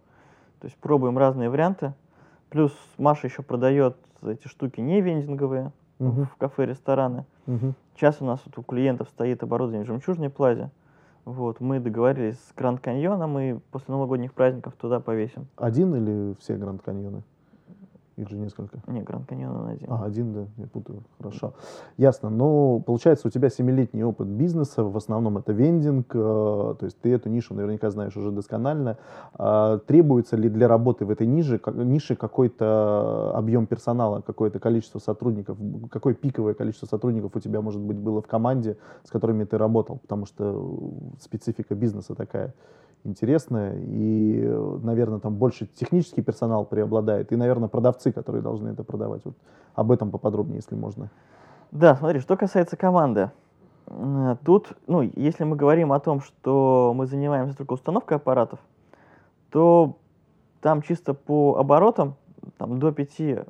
то 0.60 0.66
есть 0.66 0.76
пробуем 0.78 1.16
разные 1.16 1.48
варианты. 1.48 1.94
Плюс 2.50 2.72
Маша 2.98 3.26
еще 3.28 3.42
продает 3.42 3.96
эти 4.22 4.48
штуки 4.48 4.80
не 4.80 5.00
вендинговые 5.00 5.72
Мгм. 5.98 6.26
в 6.26 6.36
кафе, 6.36 6.66
рестораны. 6.66 7.24
Мгм. 7.46 7.74
Сейчас 7.94 8.20
у 8.20 8.24
нас 8.24 8.40
вот 8.44 8.58
у 8.58 8.62
клиентов 8.62 9.08
стоит 9.08 9.42
оборудование 9.42 9.84
в 9.84 9.86
жемчужной 9.86 10.30
плазе. 10.30 10.70
Вот, 11.24 11.60
мы 11.60 11.80
договорились 11.80 12.36
с 12.36 12.54
Гранд 12.54 12.80
Каньоном 12.80 13.38
и 13.38 13.58
после 13.70 13.92
новогодних 13.92 14.32
праздников 14.32 14.74
туда 14.74 15.00
повесим. 15.00 15.46
Один 15.56 15.94
или 15.94 16.36
все 16.38 16.56
Гранд 16.56 16.82
Каньоны? 16.82 17.22
Их 18.16 18.30
же 18.30 18.38
несколько. 18.38 18.78
Не, 18.86 19.02
Гранд 19.02 19.28
Каньон 19.28 19.56
он 19.56 19.68
один. 19.68 19.92
А, 19.92 20.04
один, 20.04 20.32
да, 20.32 20.46
я 20.56 20.66
путаю. 20.66 21.02
Хорошо. 21.18 21.52
Ясно. 21.98 22.30
Ну, 22.30 22.82
получается, 22.86 23.28
у 23.28 23.30
тебя 23.30 23.50
семилетний 23.50 24.02
опыт 24.04 24.26
бизнеса, 24.26 24.84
в 24.84 24.96
основном 24.96 25.36
это 25.36 25.52
вендинг, 25.52 26.14
э, 26.14 26.18
то 26.18 26.78
есть 26.80 26.98
ты 26.98 27.12
эту 27.12 27.28
нишу 27.28 27.52
наверняка 27.52 27.90
знаешь 27.90 28.16
уже 28.16 28.30
досконально. 28.30 28.96
А, 29.34 29.78
требуется 29.80 30.36
ли 30.36 30.48
для 30.48 30.66
работы 30.66 31.04
в 31.04 31.10
этой 31.10 31.26
нише, 31.26 31.58
как- 31.58 31.74
нише 31.74 32.16
какой-то 32.16 33.32
объем 33.34 33.66
персонала, 33.66 34.22
какое-то 34.22 34.60
количество 34.60 34.98
сотрудников? 34.98 35.58
Какое 35.90 36.14
пиковое 36.14 36.54
количество 36.54 36.86
сотрудников 36.86 37.36
у 37.36 37.40
тебя, 37.40 37.60
может 37.60 37.82
быть, 37.82 37.98
было 37.98 38.22
в 38.22 38.26
команде, 38.26 38.78
с 39.04 39.10
которыми 39.10 39.44
ты 39.44 39.58
работал? 39.58 39.98
Потому 39.98 40.24
что 40.24 40.94
специфика 41.20 41.74
бизнеса 41.74 42.14
такая 42.14 42.54
интересная, 43.06 43.78
и, 43.78 44.42
наверное, 44.82 45.18
там 45.18 45.36
больше 45.36 45.66
технический 45.66 46.22
персонал 46.22 46.64
преобладает, 46.64 47.32
и, 47.32 47.36
наверное, 47.36 47.68
продавцы, 47.68 48.12
которые 48.12 48.42
должны 48.42 48.68
это 48.68 48.84
продавать. 48.84 49.22
Вот 49.24 49.34
об 49.74 49.92
этом 49.92 50.10
поподробнее, 50.10 50.56
если 50.56 50.74
можно. 50.74 51.10
Да, 51.70 51.96
смотри, 51.96 52.20
что 52.20 52.36
касается 52.36 52.76
команды. 52.76 53.30
Э, 53.86 54.36
Тут, 54.44 54.72
ну, 54.86 55.02
если 55.02 55.44
мы 55.44 55.56
говорим 55.56 55.92
о 55.92 56.00
том, 56.00 56.20
что 56.20 56.92
мы 56.94 57.06
занимаемся 57.06 57.56
только 57.56 57.74
установкой 57.74 58.16
аппаратов, 58.16 58.58
то 59.50 59.96
там 60.60 60.82
чисто 60.82 61.14
по 61.14 61.56
оборотам, 61.56 62.16
там 62.58 62.78
до 62.78 62.88
5-6 62.88 63.44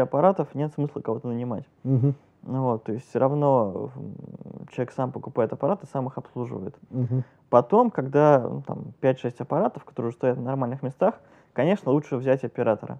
аппаратов 0.00 0.54
нет 0.54 0.72
смысла 0.74 1.00
кого-то 1.00 1.28
нанимать. 1.28 1.64
Мгм. 1.84 2.14
Ну 2.42 2.62
вот, 2.62 2.84
то 2.84 2.92
есть 2.92 3.08
все 3.08 3.18
равно 3.18 3.90
человек 4.70 4.92
сам 4.92 5.12
покупает 5.12 5.52
аппараты, 5.52 5.86
сам 5.92 6.06
их 6.06 6.18
обслуживает. 6.18 6.76
Мгм. 6.90 7.24
Потом, 7.50 7.90
когда 7.90 8.40
ну, 8.40 8.62
там 8.62 8.92
5-6 9.00 9.40
аппаратов, 9.40 9.84
которые 9.84 10.08
уже 10.10 10.16
стоят 10.16 10.38
в 10.38 10.42
нормальных 10.42 10.82
местах, 10.82 11.20
конечно, 11.52 11.90
лучше 11.92 12.16
взять 12.16 12.44
оператора. 12.44 12.98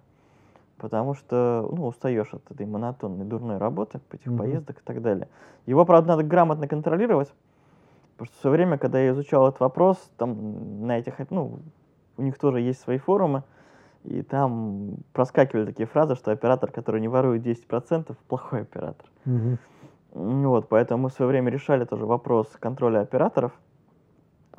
Потому 0.77 1.13
что, 1.13 1.69
ну, 1.71 1.87
устаешь 1.87 2.33
от 2.33 2.49
этой 2.49 2.65
монотонной 2.65 3.25
дурной 3.25 3.57
работы, 3.57 3.99
этих 4.11 4.27
Мгм. 4.27 4.37
поездок 4.37 4.79
и 4.79 4.83
так 4.83 5.01
далее. 5.01 5.27
Его, 5.65 5.85
правда, 5.85 6.09
надо 6.09 6.23
грамотно 6.23 6.67
контролировать. 6.67 7.33
Потому 8.13 8.25
что 8.27 8.37
в 8.37 8.41
свое 8.41 8.55
время, 8.55 8.77
когда 8.77 8.99
я 8.99 9.11
изучал 9.11 9.47
этот 9.47 9.59
вопрос, 9.59 9.97
там 10.17 10.85
на 10.85 10.97
этих, 10.97 11.15
ну, 11.29 11.59
у 12.17 12.21
них 12.21 12.37
тоже 12.37 12.59
есть 12.61 12.81
свои 12.81 12.97
форумы, 12.97 13.43
и 14.03 14.21
там 14.21 14.95
проскакивали 15.13 15.65
такие 15.65 15.85
фразы, 15.87 16.15
что 16.15 16.31
оператор, 16.31 16.71
который 16.71 17.01
не 17.01 17.07
ворует 17.07 17.43
10%, 17.45 18.15
плохой 18.27 18.61
оператор. 18.61 19.05
М, 20.13 20.43
Вот, 20.47 20.69
поэтому 20.69 21.03
мы 21.03 21.09
в 21.09 21.13
свое 21.13 21.29
время 21.29 21.51
решали 21.51 21.85
тоже 21.85 22.05
вопрос 22.05 22.47
контроля 22.59 23.01
операторов. 23.01 23.51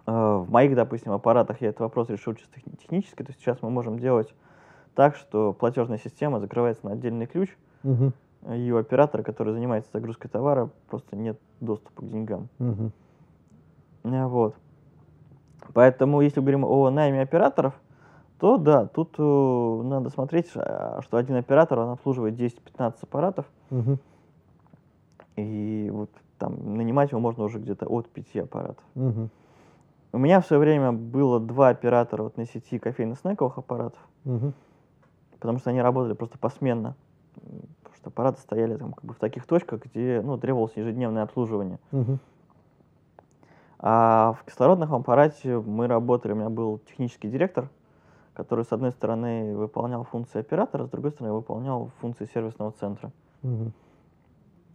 Э, 0.06 0.36
В 0.36 0.50
моих, 0.50 0.74
допустим, 0.76 1.12
аппаратах 1.12 1.60
я 1.60 1.68
этот 1.70 1.80
вопрос 1.80 2.08
решил 2.10 2.34
чисто 2.34 2.54
техни- 2.60 2.76
технически. 2.76 3.22
То 3.22 3.30
есть 3.30 3.40
сейчас 3.40 3.60
мы 3.62 3.70
можем 3.70 3.98
делать 3.98 4.34
так, 4.94 5.16
что 5.16 5.52
платежная 5.52 5.98
система 5.98 6.38
закрывается 6.40 6.86
на 6.86 6.92
отдельный 6.92 7.26
ключ, 7.26 7.56
э, 8.46 8.56
и 8.56 8.70
у 8.72 8.76
оператора, 8.78 9.22
который 9.22 9.52
занимается 9.52 9.90
загрузкой 9.92 10.30
товара, 10.30 10.70
просто 10.88 11.16
нет 11.16 11.38
доступа 11.60 12.02
к 12.02 12.08
деньгам. 12.08 12.48
Э, 14.04 14.26
Вот. 14.26 14.54
Поэтому, 15.74 16.20
если 16.22 16.40
говорим 16.40 16.64
о 16.64 16.90
найме 16.90 17.20
операторов, 17.22 17.74
то 18.40 18.56
да, 18.56 18.86
тут 18.86 19.14
э, 19.18 19.82
надо 19.84 20.08
смотреть, 20.08 20.50
а, 20.56 21.00
что 21.02 21.18
один 21.18 21.36
оператор, 21.36 21.78
он 21.78 21.90
обслуживает 21.90 22.34
10-15 22.34 22.94
аппаратов, 23.02 23.46
Мгм. 23.68 23.98
и 25.36 25.90
вот 25.92 26.10
там 26.38 26.74
нанимать 26.76 27.10
его 27.10 27.20
можно 27.20 27.44
уже 27.44 27.58
где-то 27.58 27.86
от 27.86 28.08
5 28.08 28.36
аппаратов. 28.36 28.82
Мгм. 28.94 29.28
У 30.12 30.18
меня 30.18 30.40
в 30.40 30.46
свое 30.46 30.58
время 30.58 30.90
было 30.92 31.38
два 31.38 31.68
оператора 31.68 32.22
вот 32.22 32.38
на 32.38 32.46
сети 32.46 32.78
кофейно-снековых 32.78 33.58
аппаратов, 33.58 34.00
Мгм. 34.24 34.54
потому 35.38 35.58
что 35.58 35.70
они 35.70 35.82
работали 35.82 36.14
просто 36.14 36.38
посменно. 36.38 36.96
Потому 37.34 37.96
что 37.96 38.08
аппараты 38.08 38.40
стояли 38.40 38.76
там 38.76 38.92
как 38.92 39.04
бы 39.04 39.12
в 39.12 39.18
таких 39.18 39.46
точках, 39.46 39.84
где 39.84 40.22
ну, 40.24 40.38
требовалось 40.38 40.72
ежедневное 40.76 41.22
обслуживание. 41.22 41.78
Мгм. 41.92 42.18
А 43.78 44.32
в 44.32 44.44
кислородном 44.44 44.94
аппарате 44.94 45.58
мы 45.58 45.86
работали, 45.86 46.32
у 46.32 46.36
меня 46.36 46.50
был 46.50 46.78
технический 46.88 47.28
директор, 47.28 47.68
который, 48.40 48.64
с 48.64 48.72
одной 48.72 48.90
стороны, 48.90 49.54
выполнял 49.54 50.02
функции 50.04 50.40
оператора, 50.40 50.86
с 50.86 50.88
другой 50.88 51.10
стороны, 51.10 51.34
выполнял 51.34 51.90
функции 52.00 52.24
сервисного 52.24 52.72
центра. 52.72 53.12
Мгм. 53.42 53.74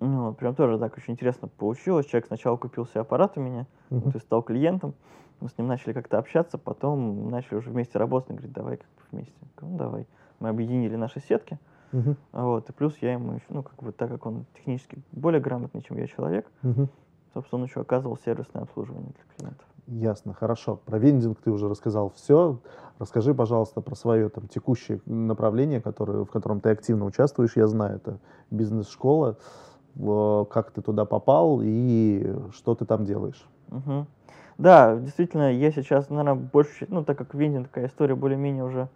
Ну, 0.02 0.34
прям 0.36 0.54
тоже 0.54 0.78
так 0.78 0.96
очень 0.98 1.14
интересно 1.14 1.48
получилось. 1.48 2.06
Человек 2.06 2.28
сначала 2.28 2.58
купил 2.58 2.86
себе 2.86 3.02
аппарат 3.02 3.40
у 3.40 3.42
меня, 3.42 3.66
Мгм. 3.90 4.12
то 4.12 4.18
есть 4.18 4.28
стал 4.28 4.44
клиентом, 4.44 4.94
мы 5.40 5.50
с 5.50 5.58
ним 5.58 5.66
начали 5.66 5.94
как-то 5.94 6.20
общаться, 6.20 6.60
потом 6.60 7.32
начали 7.32 7.56
уже 7.56 7.72
вместе 7.72 7.98
работать, 7.98 8.30
он 8.30 8.36
говорит, 8.36 8.54
давай 8.56 8.78
как 8.78 8.88
бы 8.88 9.02
вместе. 9.12 9.34
Ну, 9.62 9.78
давай. 9.78 10.06
Мы 10.40 10.50
объединили 10.50 10.96
наши 10.96 11.20
сетки, 11.20 11.58
Мгм. 11.92 12.18
вот, 12.34 12.70
и 12.70 12.72
плюс 12.72 12.96
я 13.02 13.14
ему 13.14 13.34
еще, 13.34 13.48
ну, 13.50 13.64
как 13.64 13.82
бы, 13.82 13.92
так 13.94 14.12
как 14.12 14.28
он 14.28 14.46
технически 14.54 15.02
более 15.12 15.42
грамотный, 15.42 15.82
чем 15.82 15.98
я 15.98 16.06
человек, 16.06 16.46
Мгм. 16.62 16.88
собственно, 17.34 17.64
он 17.64 17.68
еще 17.68 17.82
оказывал 17.82 18.16
сервисное 18.18 18.62
обслуживание 18.62 19.12
для 19.12 19.24
клиентов. 19.36 19.66
Ясно, 19.88 20.34
хорошо. 20.34 20.78
Про 20.86 20.98
вендинг 20.98 21.40
ты 21.42 21.52
уже 21.52 21.70
рассказал 21.70 22.12
все. 22.16 22.60
Расскажи, 22.98 23.36
пожалуйста, 23.36 23.82
про 23.82 23.96
свое 23.96 24.30
там 24.30 24.48
текущее 24.48 25.00
направление, 25.06 25.80
которое, 25.80 26.24
в 26.26 26.32
котором 26.32 26.60
ты 26.60 26.70
активно 26.70 27.06
участвуешь. 27.06 27.56
Я 27.56 27.68
знаю, 27.68 27.98
это 27.98 28.20
бизнес-школа. 28.50 29.38
Как 30.50 30.72
ты 30.72 30.82
туда 30.82 31.06
попал 31.06 31.62
и 31.64 32.36
что 32.54 32.74
ты 32.76 32.86
там 32.86 33.06
делаешь? 33.06 33.48
Мгм. 33.68 34.08
Да, 34.58 34.96
действительно, 34.96 35.54
я 35.54 35.72
сейчас, 35.72 36.10
наверное, 36.10 36.36
больше, 36.36 36.88
ну, 36.90 37.04
так 37.04 37.18
как 37.18 37.34
вендинг 37.34 37.68
такая 37.68 37.88
история 37.88 38.16
более-менее 38.16 38.64
уже, 38.64 38.88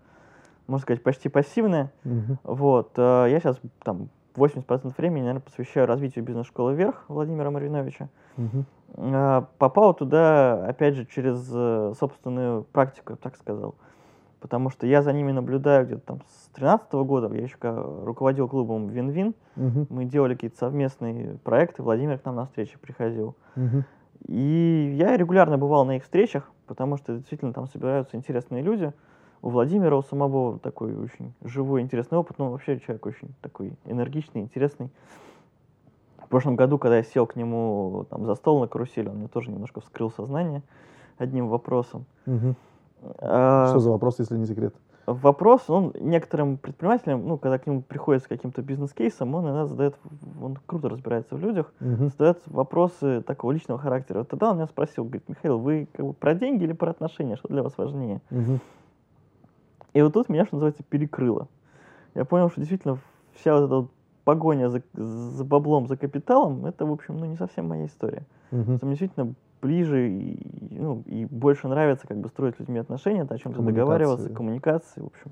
можно 0.68 0.84
сказать, 0.84 1.04
почти 1.04 1.30
пассивная, 1.30 1.92
Мгм. 2.04 2.40
вот, 2.44 2.92
э, 2.96 3.28
я 3.30 3.40
сейчас 3.40 3.60
там 3.84 4.10
80% 4.40 4.94
времени, 4.98 5.22
наверное, 5.22 5.42
посвящаю 5.42 5.88
развитию 5.88 6.24
бизнес-школы 6.24 6.74
«Вверх» 6.74 7.06
Владимира 7.08 7.52
Мариновича. 7.52 8.10
Э, 8.96 9.44
Попал 9.58 9.94
туда, 9.94 10.66
опять 10.68 10.96
же, 10.96 11.06
через 11.06 11.48
э, 11.54 11.94
собственную 12.00 12.64
практику, 12.64 13.12
я 13.12 13.16
бы 13.16 13.22
так 13.22 13.36
сказал. 13.36 13.76
Потому 14.40 14.70
что 14.70 14.88
я 14.88 15.02
за 15.02 15.12
ними 15.12 15.32
наблюдаю 15.32 15.86
где-то 15.86 16.02
там 16.02 16.22
с 16.22 16.50
2013 16.56 16.94
года. 16.94 17.34
Я 17.36 17.44
еще 17.44 17.58
руководил 17.62 18.48
клубом 18.48 18.88
«Вин-Вин». 18.88 19.36
Мгм. 19.56 19.88
Мы 19.90 20.06
делали 20.06 20.34
какие-то 20.34 20.58
совместные 20.58 21.38
проекты. 21.44 21.84
Владимир 21.84 22.18
к 22.18 22.26
нам 22.26 22.36
на 22.36 22.46
встречи 22.46 22.78
приходил. 22.80 23.36
Мгм. 23.56 23.84
И 24.28 24.96
я 24.98 25.18
регулярно 25.18 25.58
бывал 25.58 25.86
на 25.86 25.98
их 25.98 26.04
встречах, 26.04 26.50
потому 26.68 26.98
что 26.98 27.16
действительно 27.16 27.54
там 27.54 27.68
собираются 27.68 28.16
интересные 28.16 28.62
люди. 28.62 28.94
У 29.42 29.50
Владимира, 29.50 29.96
у 29.96 30.02
самого 30.02 30.60
такой 30.60 30.96
очень 30.96 31.34
живой, 31.44 31.82
интересный 31.82 32.18
опыт. 32.18 32.38
Ну, 32.40 32.50
вообще 32.52 32.80
человек 32.80 33.06
очень 33.06 33.30
такой 33.42 33.74
энергичный, 33.86 34.42
интересный. 34.42 34.90
В 36.18 36.28
прошлом 36.30 36.56
году, 36.56 36.78
когда 36.78 36.98
я 36.98 37.04
сел 37.04 37.26
к 37.26 37.36
нему 37.36 38.06
там, 38.10 38.26
за 38.26 38.36
стол 38.36 38.60
на 38.60 38.68
карусели, 38.68 39.08
он 39.08 39.18
мне 39.18 39.28
тоже 39.28 39.50
немножко 39.50 39.82
вскрыл 39.82 40.12
сознание 40.12 40.62
одним 41.18 41.48
вопросом. 41.48 42.06
Мгм. 42.26 42.56
А, 43.20 43.68
Что 43.70 43.80
за 43.80 43.92
вопрос, 43.92 44.20
если 44.20 44.38
не 44.38 44.46
секрет? 44.46 44.76
Вопрос, 45.06 45.70
он 45.70 45.92
некоторым 46.00 46.58
предпринимателям, 46.58 47.28
ну, 47.28 47.40
когда 47.40 47.58
к 47.58 47.66
нему 47.66 47.82
приходит 47.82 48.24
с 48.24 48.28
каким-то 48.28 48.62
бизнес-кейсом, 48.62 49.34
он 49.34 49.46
иногда 49.46 49.66
задает, 49.66 49.96
он 50.40 50.60
круто 50.68 50.88
разбирается 50.88 51.36
в 51.36 51.40
людях, 51.40 51.74
Мгм. 51.80 52.10
задает 52.10 52.44
вопросы 52.46 53.22
такого 53.22 53.52
личного 53.52 53.80
характера. 53.80 54.20
Вот 54.20 54.28
тогда 54.28 54.52
он 54.52 54.58
меня 54.58 54.68
спросил, 54.68 55.06
говорит, 55.06 55.28
Михаил, 55.28 55.58
вы 55.58 55.88
как 55.94 56.06
бы 56.06 56.14
про 56.14 56.36
деньги 56.36 56.64
или 56.66 56.74
про 56.74 56.92
отношения? 56.92 57.38
Что 57.38 57.48
для 57.48 57.64
вас 57.64 57.76
важнее? 57.78 58.22
Мгм. 58.30 58.60
И 59.94 60.02
вот 60.02 60.14
тут 60.14 60.30
меня, 60.30 60.46
что 60.46 60.56
называется, 60.56 60.84
перекрыло. 60.84 61.48
Я 62.16 62.26
понял, 62.26 62.50
что 62.50 62.60
действительно 62.62 63.00
вся 63.34 63.56
вот 63.56 63.66
эта 63.66 63.76
вот 63.76 63.92
погоня 64.24 64.70
за, 64.70 64.82
за 64.94 65.44
баблом, 65.44 65.88
за 65.88 65.98
капиталом, 65.98 66.66
это, 66.66 66.86
в 66.86 66.92
общем, 66.92 67.18
ну, 67.18 67.26
не 67.26 67.36
совсем 67.36 67.68
моя 67.68 67.86
история. 67.86 68.24
Что 68.78 68.86
мне 68.86 68.96
действительно 68.96 69.34
ближе 69.62 70.10
и, 70.10 70.78
ну, 70.80 71.04
и 71.06 71.26
больше 71.26 71.68
нравится 71.68 72.08
как 72.08 72.18
бы 72.18 72.30
строить 72.30 72.56
с 72.56 72.60
людьми 72.60 72.80
отношения, 72.80 73.24
о 73.24 73.38
чем-то 73.38 73.62
договариваться, 73.62 74.30
Коммуникации. 74.30 75.02
в 75.02 75.08
общем. 75.08 75.32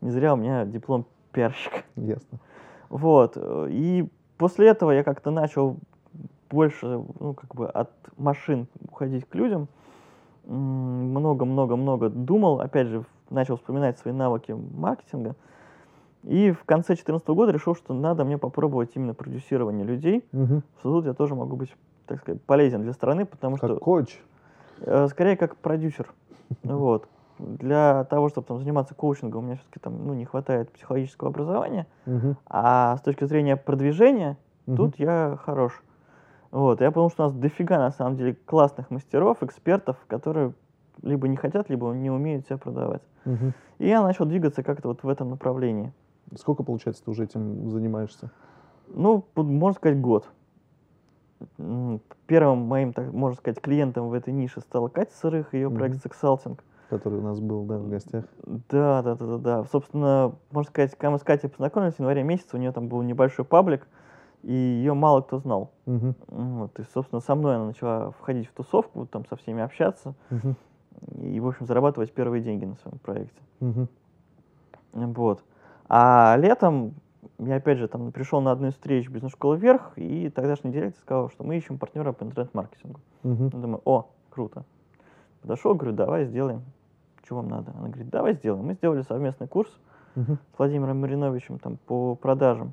Не 0.00 0.10
зря 0.10 0.34
у 0.34 0.36
меня 0.36 0.64
диплом 0.64 1.06
пиарщика. 1.32 1.78
Ясно. 1.96 2.38
Вот. 2.88 3.32
э, 3.36 3.68
И 3.70 4.08
после 4.38 4.68
этого 4.68 4.92
я 4.92 5.02
как-то 5.02 5.30
начал 5.30 5.76
больше, 6.48 6.86
ну, 7.20 7.34
как 7.34 7.54
бы 7.54 7.68
от 7.68 7.90
машин 8.16 8.66
уходить 8.88 9.28
к 9.28 9.34
людям. 9.34 9.68
Много-много-много 10.46 12.08
думал. 12.08 12.60
Опять 12.60 12.86
же, 12.88 13.04
начал 13.30 13.56
вспоминать 13.56 13.98
свои 13.98 14.14
навыки 14.14 14.52
маркетинга. 14.52 15.34
И 16.22 16.50
в 16.50 16.64
конце 16.64 16.88
2014 16.88 17.28
года 17.28 17.52
решил, 17.52 17.74
что 17.74 17.94
надо 17.94 18.24
мне 18.24 18.36
попробовать 18.38 18.90
именно 18.94 19.14
продюсирование 19.14 19.84
людей. 19.84 20.26
Мгм. 20.32 20.62
Что 20.80 20.90
тут 20.96 21.06
я 21.06 21.14
тоже 21.14 21.34
могу 21.34 21.56
быть, 21.56 21.74
так 22.06 22.20
сказать, 22.20 22.42
полезен 22.42 22.82
для 22.82 22.92
страны, 22.92 23.24
потому 23.24 23.56
Как 23.56 23.70
что 23.70 23.78
коуч. 23.78 24.18
Э, 24.80 25.06
Скорее 25.08 25.36
как 25.36 25.56
продюсер. 25.56 26.12
Вот. 26.62 27.08
Для 27.38 28.04
того, 28.04 28.30
чтобы 28.30 28.46
там 28.46 28.58
заниматься 28.58 28.94
коучингом, 28.94 29.44
у 29.44 29.46
меня 29.46 29.56
все-таки 29.56 29.78
там 29.78 30.06
ну, 30.06 30.14
не 30.14 30.24
хватает 30.24 30.72
психологического 30.72 31.28
образования. 31.28 31.86
Мгм. 32.06 32.36
А 32.46 32.96
с 32.96 33.02
точки 33.02 33.24
зрения 33.24 33.56
продвижения, 33.56 34.38
Мгм. 34.66 34.76
тут 34.76 34.98
я 34.98 35.38
хорош. 35.44 35.82
Вот. 36.50 36.80
Я 36.80 36.90
понял, 36.90 37.10
что 37.10 37.24
у 37.24 37.26
нас 37.26 37.34
дофига 37.34 37.78
на 37.78 37.90
самом 37.90 38.16
деле 38.16 38.34
классных 38.46 38.90
мастеров, 38.90 39.42
экспертов, 39.42 39.96
которые 40.08 40.54
либо 41.02 41.28
не 41.28 41.36
хотят, 41.36 41.68
либо 41.70 41.90
не 41.92 42.10
умеют 42.10 42.46
себя 42.46 42.58
продавать. 42.58 43.02
Мгм. 43.24 43.52
И 43.78 43.88
я 43.88 44.02
начал 44.02 44.24
двигаться 44.24 44.62
как-то 44.62 44.88
вот 44.88 45.02
в 45.02 45.08
этом 45.08 45.30
направлении. 45.30 45.92
Сколько, 46.36 46.62
получается, 46.62 47.04
ты 47.04 47.10
уже 47.10 47.24
этим 47.24 47.70
занимаешься? 47.70 48.30
Ну, 48.88 49.24
можно 49.34 49.76
сказать, 49.76 50.00
год. 50.00 50.28
Первым 52.26 52.60
моим, 52.60 52.92
так 52.92 53.12
можно 53.12 53.36
сказать, 53.36 53.60
клиентом 53.60 54.08
в 54.08 54.12
этой 54.14 54.32
нише 54.32 54.60
стала 54.60 54.88
Катя 54.88 55.12
Сырых, 55.14 55.54
ее 55.54 55.68
Мгм. 55.68 55.76
проект 55.76 56.02
Сексалтинг. 56.02 56.64
Который 56.88 57.18
у 57.18 57.22
нас 57.22 57.40
был, 57.40 57.64
да, 57.64 57.78
в 57.78 57.88
гостях. 57.88 58.24
Да, 58.44 59.02
да, 59.02 59.16
да, 59.16 59.26
да, 59.26 59.38
да. 59.38 59.64
Собственно, 59.64 60.34
можно 60.52 60.70
сказать, 60.70 60.92
когда 60.92 61.10
мы 61.10 61.18
с 61.18 61.22
Катей 61.22 61.50
познакомились 61.50 61.94
в 61.94 61.98
январе 61.98 62.22
месяце, 62.22 62.56
у 62.56 62.58
нее 62.58 62.72
там 62.72 62.88
был 62.88 63.02
небольшой 63.02 63.44
паблик, 63.44 63.86
и 64.42 64.52
ее 64.52 64.94
мало 64.94 65.20
кто 65.20 65.38
знал. 65.38 65.72
Мгм. 65.84 66.14
Вот, 66.28 66.78
и, 66.78 66.84
собственно, 66.94 67.20
со 67.20 67.34
мной 67.34 67.56
она 67.56 67.66
начала 67.66 68.12
входить 68.12 68.48
в 68.48 68.52
тусовку, 68.52 69.06
там 69.06 69.26
со 69.26 69.36
всеми 69.36 69.62
общаться 69.62 70.14
Мгм. 70.30 70.56
И, 71.20 71.40
в 71.40 71.46
общем, 71.48 71.66
зарабатывать 71.66 72.12
первые 72.12 72.42
деньги 72.42 72.64
на 72.64 72.74
своем 72.76 72.98
проекте. 72.98 73.40
Мгм. 73.60 73.88
Вот. 74.92 75.42
А 75.88 76.36
летом 76.38 76.94
я 77.38 77.56
опять 77.56 77.78
же 77.78 77.86
там 77.88 78.12
пришел 78.12 78.40
на 78.40 78.52
одну 78.52 78.68
из 78.68 78.74
встреч 78.74 79.08
бизнес-школы 79.08 79.56
вверх, 79.58 79.92
и 79.96 80.30
тогдашний 80.30 80.72
директор 80.72 81.00
сказал, 81.02 81.30
что 81.30 81.44
мы 81.44 81.56
ищем 81.56 81.78
партнера 81.78 82.12
по 82.12 82.24
интернет-маркетингу. 82.24 83.00
Я 83.24 83.30
думаю, 83.50 83.80
о, 83.84 84.08
круто. 84.30 84.64
Подошел, 85.42 85.74
говорю, 85.74 85.94
давай 85.94 86.24
сделаем. 86.24 86.62
Что 87.24 87.36
вам 87.36 87.48
надо? 87.48 87.72
Она 87.78 87.88
говорит, 87.88 88.08
давай 88.08 88.34
сделаем. 88.34 88.64
Мы 88.66 88.74
сделали 88.74 89.02
совместный 89.02 89.48
курс 89.48 89.70
Мгм. 90.14 90.38
с 90.54 90.58
Владимиром 90.58 91.00
Мариновичем 91.00 91.58
там, 91.58 91.76
по 91.86 92.14
продажам. 92.14 92.72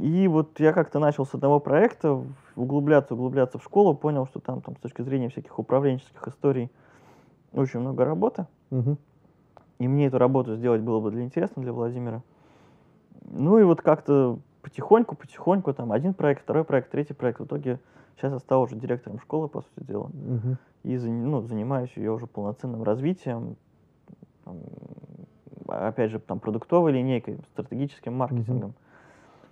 И 0.00 0.28
вот 0.28 0.60
я 0.60 0.72
как-то 0.72 0.98
начал 0.98 1.24
с 1.24 1.34
одного 1.34 1.58
проекта 1.58 2.22
углубляться, 2.54 3.14
углубляться 3.14 3.58
в 3.58 3.64
школу, 3.64 3.94
понял, 3.94 4.26
что 4.26 4.40
там, 4.40 4.60
там 4.60 4.76
с 4.76 4.80
точки 4.80 5.02
зрения 5.02 5.28
всяких 5.28 5.58
управленческих 5.58 6.26
историй 6.28 6.70
очень 7.52 7.80
много 7.80 8.04
работы. 8.04 8.46
Мгм. 8.70 8.98
И 9.78 9.88
мне 9.88 10.06
эту 10.06 10.18
работу 10.18 10.56
сделать 10.56 10.82
было 10.82 11.00
бы 11.00 11.10
для 11.10 11.22
интересно 11.22 11.62
для 11.62 11.72
Владимира. 11.72 12.22
Ну 13.30 13.58
и 13.58 13.62
вот 13.62 13.80
как-то 13.80 14.38
потихоньку, 14.60 15.16
потихоньку, 15.16 15.72
там 15.72 15.92
один 15.92 16.12
проект, 16.12 16.42
второй 16.42 16.64
проект, 16.64 16.90
третий 16.90 17.14
проект. 17.14 17.40
В 17.40 17.46
итоге 17.46 17.80
сейчас 18.16 18.32
я 18.32 18.38
стал 18.38 18.62
уже 18.62 18.76
директором 18.76 19.18
школы, 19.18 19.48
по 19.48 19.62
сути 19.62 19.86
дела. 19.86 20.10
Мгм. 20.12 20.58
И 20.82 20.98
ну, 20.98 21.40
занимаюсь 21.42 21.92
я 21.96 22.12
уже 22.12 22.26
полноценным 22.26 22.82
развитием, 22.82 23.56
там, 24.44 24.58
опять 25.68 26.10
же, 26.10 26.18
там, 26.18 26.38
продуктовой 26.38 26.92
линейкой, 26.92 27.38
стратегическим 27.52 28.14
маркетингом. 28.14 28.74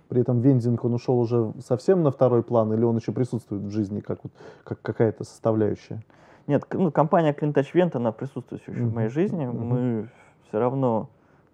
При 0.09 0.21
этом 0.21 0.41
вендинг, 0.41 0.83
он 0.83 0.95
ушел 0.95 1.19
уже 1.19 1.53
совсем 1.59 2.01
на 2.01 2.09
второй 2.09 2.41
план, 2.41 2.73
или 2.73 2.83
он 2.83 2.97
еще 2.97 3.11
присутствует 3.11 3.61
в 3.61 3.69
жизни 3.69 3.99
как, 3.99 4.19
вот, 4.23 4.33
как 4.63 4.81
какая-то 4.81 5.23
составляющая? 5.23 6.01
Нет, 6.47 6.65
ну, 6.73 6.91
компания 6.91 7.31
Clean 7.31 7.53
Touch 7.53 7.73
Vent, 7.75 7.91
она 7.93 8.11
присутствует 8.11 8.67
еще 8.67 8.71
в 8.71 8.93
моей 8.93 9.09
жизни. 9.09 9.45
Мгм. 9.45 9.67
Мы 9.67 10.09
все 10.47 10.59
равно 10.59 11.09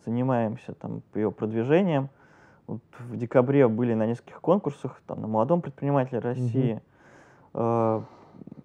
занимаемся 0.05 0.73
там 0.73 1.01
ее 1.13 1.33
продвижением. 1.33 2.09
Вот 2.65 2.79
в 2.99 3.17
декабре 3.17 3.67
были 3.67 3.93
на 3.93 4.05
нескольких 4.07 4.39
конкурсах, 4.39 5.01
там 5.05 5.19
на 5.19 5.27
молодом 5.27 5.61
предпринимателе 5.61 6.19
России. 6.19 6.81
Э, 7.53 8.01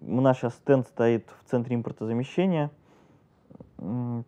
У 0.01 0.21
нас 0.21 0.37
сейчас 0.37 0.53
стенд 0.53 0.87
стоит 0.87 1.29
в 1.43 1.49
центре 1.49 1.75
импортозамещения, 1.75 2.71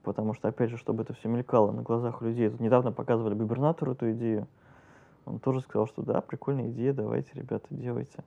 потому 0.03 0.33
что, 0.33 0.49
опять 0.49 0.69
же, 0.69 0.77
чтобы 0.77 1.03
это 1.03 1.13
все 1.13 1.29
мелькало 1.29 1.71
на 1.71 1.83
глазах 1.83 2.21
у 2.21 2.25
людей. 2.25 2.49
Тут 2.49 2.59
недавно 2.59 2.91
показывали 2.91 3.33
губернатору 3.33 3.93
эту 3.93 4.11
идею. 4.11 4.47
Он 5.25 5.39
тоже 5.39 5.61
сказал, 5.61 5.87
что 5.87 6.01
да, 6.01 6.21
прикольная 6.21 6.69
идея, 6.69 6.93
давайте, 6.93 7.29
ребята, 7.33 7.65
делайте. 7.69 8.23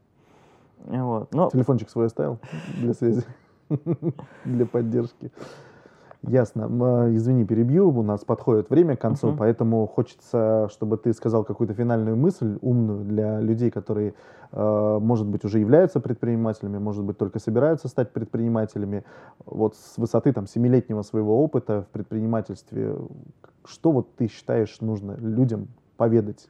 Вот. 0.85 1.33
Но 1.33 1.51
Телефончик 1.51 1.91
свой 1.91 2.07
оставил 2.07 2.39
для 2.81 2.95
связи, 2.95 3.25
для 4.45 4.67
поддержки. 4.67 5.33
Ясно. 6.23 6.69
А, 6.69 7.15
Извини, 7.15 7.45
перебью, 7.45 7.89
у 7.89 8.03
нас 8.03 8.25
подходит 8.25 8.69
время 8.69 8.97
к 8.97 9.01
концу, 9.01 9.29
Мгм. 9.29 9.37
поэтому 9.39 9.87
хочется, 9.87 10.69
чтобы 10.73 10.97
ты 10.97 11.13
сказал 11.13 11.45
какую-то 11.45 11.75
финальную 11.75 12.17
мысль 12.17 12.59
умную 12.63 13.05
для 13.05 13.41
людей, 13.41 13.71
которые, 13.71 14.15
э, 14.51 14.99
может 15.01 15.27
быть, 15.27 15.45
уже 15.45 15.61
являются 15.61 16.01
предпринимателями, 16.01 16.79
может 16.79 17.05
быть, 17.05 17.17
только 17.17 17.39
собираются 17.39 17.87
стать 17.89 18.13
предпринимателями. 18.13 19.05
Вот 19.45 19.77
с 19.77 19.99
высоты 19.99 20.33
там 20.33 20.47
семилетнего 20.47 21.03
своего 21.03 21.43
опыта 21.45 21.83
в 21.83 21.89
предпринимательстве, 21.93 22.97
что 23.65 23.93
вот 23.93 24.09
ты 24.17 24.27
считаешь 24.27 24.81
нужно 24.81 25.17
людям 25.21 25.69
поведать? 25.97 26.49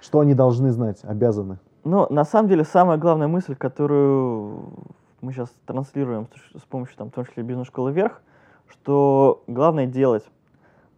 Что 0.00 0.20
они 0.20 0.34
должны 0.34 0.70
знать, 0.70 1.00
обязаны? 1.02 1.58
Ну, 1.84 2.06
на 2.10 2.24
самом 2.24 2.48
деле, 2.48 2.64
самая 2.64 2.98
главная 2.98 3.28
мысль, 3.28 3.54
которую 3.54 4.72
мы 5.20 5.32
сейчас 5.32 5.50
транслируем 5.66 6.28
с 6.56 6.62
помощью, 6.62 6.96
там, 6.96 7.10
в 7.10 7.14
том 7.14 7.26
числе, 7.26 7.42
бизнес-школы 7.42 7.92
вверх, 7.92 8.22
что 8.68 9.42
главное 9.46 9.86
делать. 9.86 10.24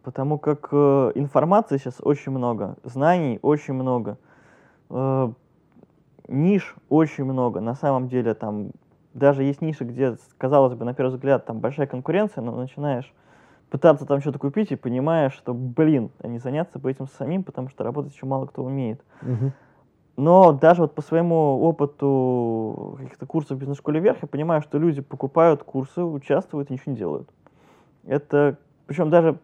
Потому 0.03 0.37
как 0.37 0.67
э, 0.71 1.11
информации 1.15 1.77
сейчас 1.77 1.95
очень 2.01 2.33
много, 2.33 2.75
знаний 2.83 3.39
очень 3.41 3.73
много, 3.73 4.17
э, 4.89 5.31
ниш 6.27 6.75
очень 6.89 7.23
много. 7.23 7.61
На 7.61 7.75
самом 7.75 8.09
деле, 8.09 8.33
там, 8.33 8.71
даже 9.13 9.43
есть 9.43 9.61
ниши, 9.61 9.85
где, 9.85 10.17
казалось 10.37 10.73
бы, 10.73 10.83
на 10.83 10.93
первый 10.93 11.11
взгляд, 11.11 11.45
там 11.45 11.59
большая 11.59 11.87
конкуренция, 11.87 12.43
но 12.43 12.53
начинаешь 12.53 13.13
пытаться 13.73 14.05
там 14.05 14.21
что-то 14.21 14.37
купить 14.37 14.71
и 14.71 14.75
понимаешь, 14.75 15.33
что, 15.33 15.51
блин, 15.51 16.11
не 16.21 16.37
заняться 16.37 16.77
бы 16.77 16.91
этим 16.91 17.07
самим, 17.07 17.43
потому 17.43 17.69
что 17.69 17.83
работать 17.83 18.13
еще 18.13 18.27
мало 18.27 18.45
кто 18.45 18.63
умеет. 18.63 19.03
Но 20.15 20.51
даже 20.51 20.83
вот 20.83 20.93
по 20.93 21.01
своему 21.01 21.59
опыту 21.59 22.97
каких-то 22.99 23.25
курсов 23.25 23.57
в 23.57 23.59
бизнес-школе 23.59 23.99
вверх, 23.99 24.19
я 24.21 24.27
понимаю, 24.27 24.61
что 24.61 24.77
люди 24.77 25.01
покупают 25.01 25.63
курсы, 25.63 26.03
участвуют 26.03 26.69
и 26.69 26.73
ничего 26.73 26.91
не 26.91 26.97
делают. 26.99 27.29
Это, 28.03 28.59
причем 28.85 29.09
даже 29.09 29.39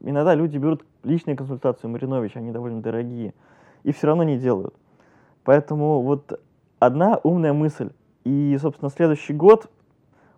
иногда 0.00 0.34
люди 0.34 0.56
берут 0.56 0.86
личные 1.02 1.36
консультации 1.36 1.88
у 1.88 1.90
Мариновича, 1.90 2.38
они 2.38 2.52
довольно 2.52 2.80
дорогие, 2.80 3.34
и 3.82 3.92
все 3.92 4.06
равно 4.06 4.22
не 4.22 4.38
делают. 4.38 4.74
Поэтому 5.44 6.00
вот 6.00 6.40
одна 6.78 7.20
умная 7.22 7.52
мысль. 7.52 7.90
И, 8.24 8.56
собственно, 8.62 8.90
следующий 8.90 9.34
год, 9.34 9.70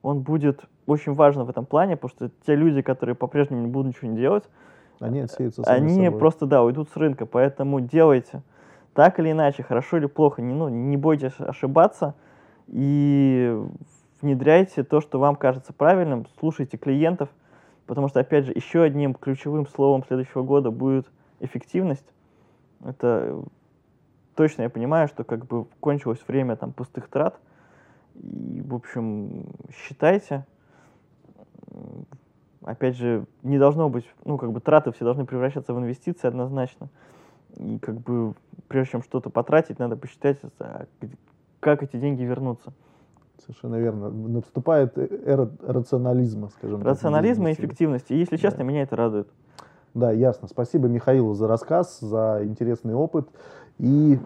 он 0.02 0.22
будет 0.22 0.64
очень 0.90 1.14
важен 1.14 1.44
в 1.44 1.50
этом 1.50 1.64
плане, 1.66 1.96
потому 1.96 2.10
что 2.10 2.30
те 2.46 2.54
люди, 2.54 2.82
которые 2.82 3.14
по-прежнему 3.14 3.62
не 3.62 3.68
будут 3.68 3.94
ничего 3.94 4.10
не 4.10 4.16
делать, 4.16 4.44
Они 5.00 5.20
отсеются 5.20 5.62
сами 5.62 5.78
они 5.78 6.04
собой. 6.06 6.18
просто, 6.18 6.46
да, 6.46 6.62
уйдут 6.62 6.90
с 6.90 6.96
рынка, 6.96 7.26
поэтому 7.26 7.80
делайте. 7.80 8.42
Так 8.92 9.18
или 9.20 9.30
иначе, 9.30 9.62
хорошо 9.62 9.98
или 9.98 10.06
плохо, 10.06 10.42
не, 10.42 10.52
ну, 10.52 10.68
не 10.68 10.96
бойтесь 10.96 11.34
ошибаться 11.38 12.14
и 12.66 13.56
внедряйте 14.20 14.82
то, 14.82 15.00
что 15.00 15.18
вам 15.18 15.36
кажется 15.36 15.72
правильным, 15.72 16.26
слушайте 16.38 16.76
клиентов, 16.76 17.28
потому 17.86 18.08
что, 18.08 18.20
опять 18.20 18.46
же, 18.46 18.52
еще 18.52 18.82
одним 18.82 19.14
ключевым 19.14 19.66
словом 19.66 20.04
следующего 20.04 20.42
года 20.42 20.70
будет 20.70 21.06
эффективность. 21.40 22.06
Это 22.84 23.42
точно 24.34 24.62
я 24.62 24.70
понимаю, 24.70 25.08
что 25.08 25.24
как 25.24 25.46
бы 25.46 25.66
кончилось 25.80 26.20
время 26.26 26.56
там 26.56 26.72
пустых 26.72 27.08
трат, 27.08 27.38
и, 28.14 28.62
в 28.64 28.74
общем, 28.74 29.46
считайте, 29.72 30.44
опять 32.64 32.96
же, 32.96 33.24
не 33.42 33.58
должно 33.58 33.88
быть, 33.88 34.04
ну, 34.24 34.38
как 34.38 34.52
бы 34.52 34.60
траты 34.60 34.92
все 34.92 35.04
должны 35.04 35.24
превращаться 35.24 35.72
в 35.74 35.78
инвестиции 35.78 36.28
однозначно. 36.28 36.88
И 37.56 37.78
как 37.78 37.96
бы, 38.00 38.34
прежде 38.68 38.92
чем 38.92 39.02
что-то 39.02 39.30
потратить, 39.30 39.78
надо 39.78 39.96
посчитать, 39.96 40.38
а, 40.58 40.86
как 41.60 41.82
эти 41.82 41.96
деньги 41.96 42.22
вернутся. 42.22 42.72
Совершенно 43.44 43.76
верно. 43.76 44.10
Наступает 44.10 44.96
эра 44.98 45.50
рационализма, 45.66 46.48
скажем 46.50 46.76
так. 46.78 46.84
в 46.84 46.88
Рационализм 46.88 47.42
и 47.42 47.46
бизнесе. 47.46 47.62
эффективность. 47.66 48.10
И, 48.10 48.16
если 48.18 48.36
Да. 48.36 48.42
честно, 48.42 48.62
меня 48.62 48.82
это 48.82 48.96
радует. 48.96 49.28
Да, 49.94 50.12
ясно. 50.12 50.46
Спасибо 50.46 50.88
Михаилу 50.88 51.34
за 51.34 51.48
рассказ, 51.48 51.98
за 52.00 52.40
интересный 52.44 52.94
опыт. 52.94 53.28
И 53.78 54.20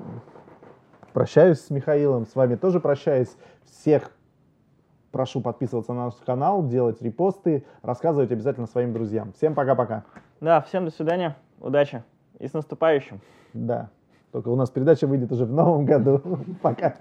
прощаюсь 1.13 1.61
с 1.61 1.71
Михаилом. 1.71 2.27
С 2.27 2.35
вами 2.35 2.57
тоже 2.57 2.81
прощаюсь. 2.81 3.35
Всех 3.65 4.11
прошу 5.15 5.41
подписываться 5.41 5.93
на 5.93 6.07
наш 6.07 6.15
канал, 6.27 6.67
делать 6.67 7.01
репосты, 7.01 7.65
рассказывать 7.83 8.33
обязательно 8.33 8.67
своим 8.67 8.93
друзьям. 8.93 9.33
Всем 9.33 9.55
пока-пока. 9.55 10.03
Да, 10.41 10.61
всем 10.63 10.85
до 10.85 10.91
свидания, 10.91 11.37
удачи 11.61 12.03
и 12.41 12.49
с 12.49 12.53
наступающим. 12.53 13.21
Да. 13.53 13.91
Только 14.33 14.49
у 14.49 14.57
нас 14.57 14.71
передача 14.71 15.07
выйдет 15.07 15.31
уже 15.31 15.45
в 15.45 15.53
новом 15.53 15.85
году. 15.85 16.21
Пока. 16.63 16.97